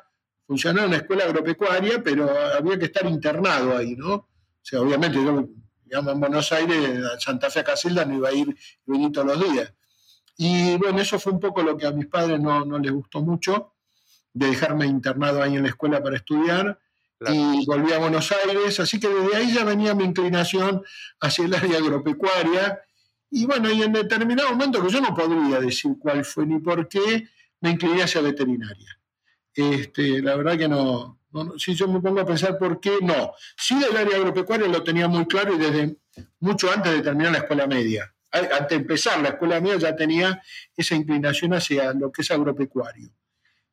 funcionaba 0.48 0.88
una 0.88 0.98
escuela 0.98 1.26
agropecuaria, 1.26 2.02
pero 2.02 2.30
había 2.56 2.80
que 2.80 2.86
estar 2.86 3.06
internado 3.06 3.76
ahí, 3.76 3.96
¿no? 3.96 4.14
O 4.14 4.30
sea, 4.62 4.82
obviamente 4.82 5.18
yo, 5.18 5.48
digamos, 5.84 6.14
en 6.14 6.20
Buenos 6.20 6.52
Aires, 6.54 7.04
a 7.06 7.20
Santa 7.20 7.50
Fe 7.50 7.60
a 7.60 7.64
Casilda, 7.66 8.06
no 8.06 8.16
iba 8.16 8.30
a 8.30 8.34
ir 8.34 8.56
y 8.88 9.12
todos 9.12 9.28
los 9.28 9.52
días. 9.52 9.74
Y 10.38 10.78
bueno, 10.78 11.00
eso 11.00 11.20
fue 11.20 11.34
un 11.34 11.40
poco 11.40 11.62
lo 11.62 11.76
que 11.76 11.86
a 11.86 11.92
mis 11.92 12.08
padres 12.08 12.40
no, 12.40 12.64
no 12.64 12.80
les 12.80 12.92
gustó 12.92 13.22
mucho, 13.22 13.74
de 14.34 14.48
dejarme 14.48 14.86
internado 14.86 15.42
ahí 15.42 15.56
en 15.56 15.64
la 15.64 15.70
escuela 15.70 16.02
para 16.02 16.16
estudiar. 16.16 16.80
Y 17.20 17.66
volví 17.66 17.92
a 17.92 17.98
Buenos 17.98 18.32
Aires, 18.32 18.80
así 18.80 19.00
que 19.00 19.10
desde 19.10 19.36
ahí 19.36 19.52
ya 19.52 19.66
venía 19.66 19.96
mi 19.96 20.04
inclinación 20.04 20.84
hacia 21.20 21.46
el 21.46 21.56
área 21.56 21.80
agropecuaria. 21.80 22.80
Y 23.32 23.46
bueno, 23.46 23.72
y 23.72 23.82
en 23.82 23.92
determinado 23.92 24.52
momento, 24.52 24.82
que 24.84 24.94
yo 24.94 25.02
no 25.02 25.16
podría 25.16 25.60
decir 25.60 25.94
cuál 26.00 26.24
fue 26.24 26.46
ni 26.46 26.60
por 26.60 26.88
qué, 26.88 27.28
me 27.60 27.72
incliné 27.72 28.04
hacia 28.04 28.22
veterinaria. 28.22 28.97
Este, 29.58 30.22
la 30.22 30.36
verdad 30.36 30.58
que 30.58 30.68
no, 30.68 31.20
si 31.58 31.74
yo 31.74 31.88
me 31.88 32.00
pongo 32.00 32.22
a 32.22 32.26
pensar 32.26 32.58
por 32.58 32.80
qué, 32.80 32.98
no. 33.02 33.34
Sí 33.58 33.80
del 33.80 33.96
área 33.98 34.18
agropecuaria 34.18 34.68
lo 34.68 34.84
tenía 34.84 35.08
muy 35.08 35.26
claro 35.26 35.56
y 35.56 35.58
desde 35.58 35.98
mucho 36.40 36.72
antes 36.72 36.94
de 36.94 37.02
terminar 37.02 37.32
la 37.32 37.40
escuela 37.40 37.68
media 37.68 38.14
antes 38.32 38.70
de 38.70 38.76
empezar 38.76 39.22
la 39.22 39.30
escuela 39.30 39.60
mía 39.60 39.78
ya 39.78 39.96
tenía 39.96 40.42
esa 40.76 40.96
inclinación 40.96 41.54
hacia 41.54 41.94
lo 41.94 42.12
que 42.12 42.22
es 42.22 42.32
agropecuario. 42.32 43.10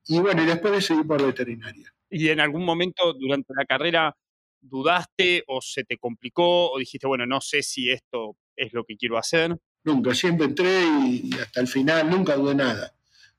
Y 0.06 0.18
bueno, 0.20 0.42
y 0.42 0.46
después 0.46 0.72
decidí 0.72 1.02
por 1.04 1.24
veterinaria. 1.24 1.92
¿Y 2.10 2.28
en 2.28 2.40
algún 2.40 2.64
momento 2.64 3.12
durante 3.14 3.52
la 3.54 3.64
carrera 3.64 4.16
dudaste 4.60 5.44
o 5.46 5.60
se 5.60 5.84
te 5.84 5.98
complicó 5.98 6.72
o 6.72 6.78
dijiste, 6.78 7.06
bueno, 7.06 7.26
no 7.26 7.40
sé 7.40 7.62
si 7.62 7.90
esto 7.90 8.36
es 8.56 8.72
lo 8.72 8.84
que 8.84 8.96
quiero 8.96 9.18
hacer? 9.18 9.56
Nunca, 9.82 10.14
siempre 10.14 10.46
entré 10.46 10.84
y 10.84 11.30
hasta 11.40 11.60
el 11.60 11.68
final 11.68 12.10
nunca 12.10 12.36
dudé 12.36 12.54
nada. 12.54 12.94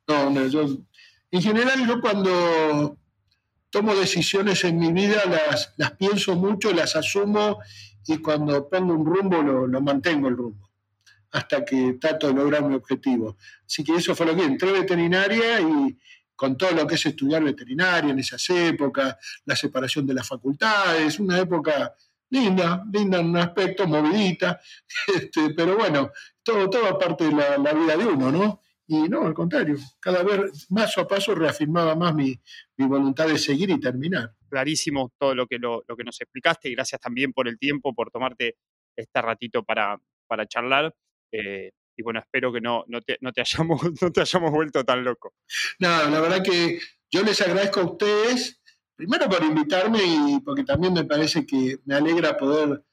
No, 0.08 0.30
no, 0.30 0.48
yo, 0.48 0.68
en 1.32 1.42
general 1.42 1.88
yo 1.88 2.02
cuando 2.02 2.98
tomo 3.70 3.96
decisiones 3.96 4.64
en 4.64 4.80
mi 4.80 4.92
vida 4.92 5.24
las, 5.26 5.74
las 5.78 5.92
pienso 5.92 6.36
mucho, 6.36 6.72
las 6.72 6.96
asumo 6.96 7.60
y 8.08 8.18
cuando 8.18 8.70
pongo 8.70 8.94
un 8.94 9.06
rumbo 9.06 9.42
lo 9.42 9.82
mantengo 9.82 10.28
el 10.28 10.38
rumbo 10.38 10.66
hasta 11.36 11.66
que 11.66 11.98
trato 12.00 12.28
de 12.28 12.34
lograr 12.34 12.64
mi 12.64 12.76
objetivo. 12.76 13.38
Así 13.66 13.84
que 13.84 13.96
eso 13.96 14.16
fue 14.16 14.26
lo 14.26 14.36
que 14.36 14.44
entré 14.44 14.72
veterinaria 14.72 15.60
y 15.60 15.98
con 16.34 16.58
todo 16.58 16.72
lo 16.72 16.88
que 16.88 16.96
es 16.96 17.06
estudiar 17.06 17.44
veterinaria 17.44 18.12
en 18.12 18.20
esas 18.20 18.50
épocas, 18.50 19.18
la 19.46 19.56
separación 19.56 20.08
de 20.08 20.14
las 20.14 20.28
facultades, 20.28 21.20
una 21.20 21.40
época 21.40 21.94
linda, 22.30 22.84
linda 22.92 23.20
en 23.20 23.30
un 23.30 23.38
aspecto, 23.38 23.86
movidita, 23.86 24.62
este, 25.16 25.54
pero 25.54 25.78
bueno, 25.78 26.12
todo, 26.42 26.70
todo 26.70 26.98
parte 26.98 27.26
de 27.26 27.32
la, 27.34 27.74
vida 27.74 27.98
de 27.98 28.06
uno, 28.06 28.32
¿no? 28.32 28.62
Y 28.88 29.10
no, 29.10 29.26
al 29.26 29.34
contrario, 29.34 29.78
cada 30.00 30.22
vez 30.22 30.68
paso 30.68 31.02
a 31.02 31.08
paso 31.08 31.34
reafirmaba 31.34 31.96
más 31.96 32.14
mi, 32.14 32.40
voluntad 32.78 33.28
de 33.28 33.38
seguir 33.38 33.72
y 33.72 33.80
terminar. 33.80 34.34
Clarísimo 34.48 35.12
todo 35.18 35.34
lo 35.34 35.48
que, 35.48 35.58
lo, 35.58 35.84
que 35.98 36.04
nos 36.04 36.22
explicaste 36.22 36.70
y 36.70 36.76
gracias 36.76 37.02
también 37.02 37.34
por 37.34 37.48
el 37.48 37.58
tiempo, 37.58 37.96
por 37.96 38.12
tomarte 38.12 38.58
este 38.96 39.22
ratito 39.22 39.64
para, 39.64 40.00
para 40.28 40.46
charlar. 40.46 40.94
Eh, 41.32 41.72
y 41.98 42.04
bueno, 42.04 42.20
espero 42.20 42.52
que 42.54 42.62
no, 42.62 42.84
no, 42.88 43.02
te, 43.02 43.18
hayamos, 43.38 43.82
no 44.02 44.12
te 44.12 44.22
hayamos 44.22 44.52
vuelto 44.52 44.84
tan 44.84 45.04
loco. 45.04 45.34
No, 45.80 46.10
la 46.10 46.20
verdad 46.22 46.44
que 46.44 46.80
yo 47.12 47.24
les 47.24 47.42
agradezco 47.42 47.80
a 47.80 47.86
ustedes, 47.86 48.62
primero 48.96 49.28
por 49.30 49.44
invitarme 49.44 50.00
y 50.04 50.40
porque 50.42 50.64
también 50.64 50.94
me 50.94 51.06
parece 51.06 51.46
que 51.46 51.80
me 51.86 51.96
alegra 51.96 52.38
poder 52.38 52.84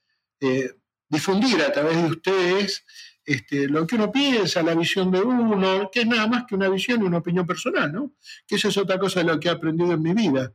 eh, 0.41 0.71
difundir 1.09 1.61
a 1.61 1.73
través 1.73 1.97
de 1.97 2.09
ustedes 2.09 2.85
este, 3.25 3.69
lo 3.69 3.87
que 3.87 3.95
uno 3.95 4.11
piensa, 4.11 4.63
la 4.63 4.75
visión 4.75 5.11
de 5.11 5.21
uno, 5.21 5.91
que 5.93 6.01
es 6.01 6.07
nada 6.07 6.27
más 6.27 6.45
que 6.45 6.55
una 6.55 6.69
visión 6.69 7.03
y 7.03 7.07
una 7.07 7.19
opinión 7.19 7.47
personal, 7.47 7.93
¿no? 7.93 8.13
Que 8.47 8.57
eso 8.57 8.69
es 8.69 8.77
otra 8.77 8.99
cosa 8.99 9.21
de 9.21 9.27
lo 9.27 9.39
que 9.39 9.49
he 9.49 9.51
aprendido 9.51 9.93
en 9.93 10.03
mi 10.03 10.13
vida. 10.13 10.53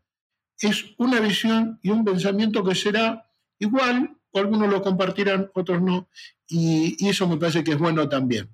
Es 0.60 0.86
una 0.98 1.20
visión 1.20 1.80
y 1.82 1.92
un 1.92 2.04
pensamiento 2.04 2.64
que 2.64 2.76
será 2.76 3.30
igual, 3.60 4.18
o 4.32 4.40
algunos 4.40 4.70
lo 4.70 4.82
compartirán, 4.82 5.50
otros 5.54 5.82
no, 5.82 6.10
y, 6.48 7.08
eso 7.08 7.28
me 7.28 7.38
parece 7.38 7.64
que 7.64 7.72
es 7.72 7.78
bueno 7.78 8.10
también. 8.10 8.50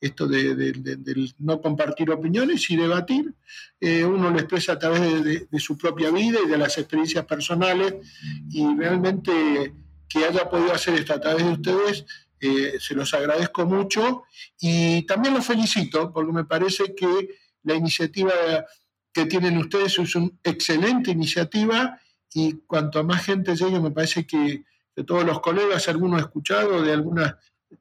Esto 0.00 0.26
de, 0.26 1.34
no 1.38 1.60
compartir 1.60 2.10
opiniones 2.10 2.68
y 2.70 2.76
debatir, 2.76 3.34
eh, 3.80 4.04
uno 4.04 4.30
lo 4.30 4.38
expresa 4.38 4.72
a 4.72 4.78
través 4.78 5.48
de 5.48 5.60
su 5.60 5.76
propia 5.76 6.10
vida 6.10 6.38
y 6.44 6.48
de 6.48 6.58
las 6.58 6.78
experiencias 6.78 7.26
personales, 7.26 7.94
y 8.50 8.66
realmente 8.76 9.74
que 10.08 10.24
haya 10.24 10.48
podido 10.48 10.72
hacer 10.72 10.94
esto 10.94 11.12
a 11.12 11.20
través 11.20 11.44
de 11.44 11.52
ustedes 11.52 12.06
eh, 12.40 12.78
se 12.80 12.94
los 12.94 13.12
agradezco 13.14 13.66
mucho 13.66 14.24
y 14.60 15.02
también 15.02 15.34
los 15.34 15.46
felicito 15.46 16.12
porque 16.12 16.32
me 16.32 16.44
parece 16.44 16.94
que 16.94 17.28
la 17.64 17.74
iniciativa 17.74 18.32
que 19.12 19.26
tienen 19.26 19.58
ustedes 19.58 19.98
es 19.98 20.14
una 20.14 20.30
excelente 20.44 21.10
iniciativa 21.10 22.00
y 22.32 22.52
cuanto 22.66 23.02
más 23.04 23.24
gente 23.24 23.56
llegue, 23.56 23.80
me 23.80 23.90
parece 23.90 24.26
que 24.26 24.64
de 24.94 25.04
todos 25.04 25.24
los 25.24 25.40
colegas, 25.40 25.88
algunos 25.88 26.20
he 26.20 26.24
escuchado 26.24 26.82
de 26.82 26.92
algunas 26.92 27.36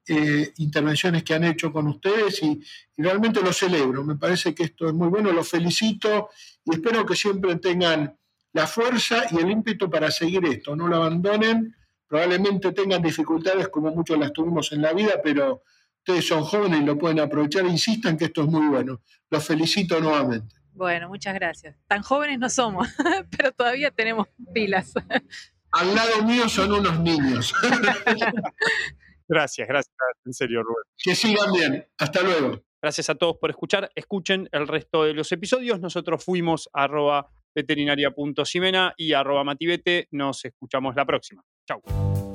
eh, 0.07 0.53
intervenciones 0.57 1.23
que 1.23 1.33
han 1.33 1.45
hecho 1.45 1.71
con 1.71 1.87
ustedes 1.87 2.43
y, 2.43 2.61
realmente 2.97 3.41
lo 3.41 3.53
celebro. 3.53 4.03
Me 4.03 4.15
parece 4.15 4.53
que 4.53 4.63
esto 4.63 4.87
es 4.87 4.93
muy 4.93 5.07
bueno, 5.07 5.31
los 5.31 5.47
felicito 5.47 6.29
y 6.65 6.75
espero 6.75 7.05
que 7.05 7.15
siempre 7.15 7.55
tengan 7.57 8.17
la 8.53 8.67
fuerza 8.67 9.23
y 9.31 9.37
el 9.37 9.51
ímpetu 9.51 9.89
para 9.89 10.09
seguir 10.09 10.45
esto, 10.45 10.75
no 10.75 10.87
lo 10.87 10.95
abandonen 10.97 11.75
Probablemente 12.07 12.71
tengan 12.71 13.01
dificultades 13.01 13.67
como 13.69 13.91
muchos 13.91 14.17
las 14.17 14.31
tuvimos 14.31 14.71
en 14.71 14.81
la 14.81 14.93
vida, 14.93 15.19
pero 15.23 15.63
ustedes 15.99 16.27
son 16.27 16.43
jóvenes 16.43 16.81
y 16.81 16.85
lo 16.85 16.97
pueden 16.97 17.19
aprovechar. 17.19 17.65
Insistan 17.65 18.17
que 18.17 18.25
esto 18.25 18.43
es 18.43 18.47
muy 18.47 18.67
bueno. 18.67 19.01
Los 19.29 19.45
felicito 19.45 19.99
nuevamente. 19.99 20.55
Bueno, 20.71 21.09
muchas 21.09 21.33
gracias. 21.33 21.75
Tan 21.87 22.03
jóvenes 22.03 22.39
no 22.39 22.49
somos, 22.49 22.87
pero 23.37 23.51
todavía 23.51 23.91
tenemos 23.91 24.27
pilas. 24.53 24.93
Al 25.71 25.93
lado 25.95 26.23
mío 26.23 26.47
son 26.47 26.71
unos 26.71 26.99
niños. 26.99 27.53
Gracias, 29.29 29.67
gracias, 29.67 29.93
en 30.25 30.33
serio, 30.33 30.63
Rubén. 30.63 30.83
Que 30.97 31.13
sigan 31.13 31.51
bien. 31.51 31.85
Hasta 31.97 32.21
luego. 32.21 32.63
Gracias 32.81 33.09
a 33.09 33.15
todos 33.15 33.35
por 33.37 33.49
escuchar. 33.49 33.91
Escuchen 33.93 34.47
el 34.53 34.69
resto 34.69 35.03
de 35.03 35.13
los 35.13 35.31
episodios. 35.33 35.81
Nosotros 35.81 36.23
fuimos 36.23 36.69
arroba 36.71 37.27
veterinaria.simena 37.53 38.93
y 38.95 39.11
arroba 39.11 39.43
matibete. 39.43 40.07
Nos 40.11 40.45
escuchamos 40.45 40.95
la 40.95 41.05
próxima. 41.05 41.43
Tchau. 41.67 42.26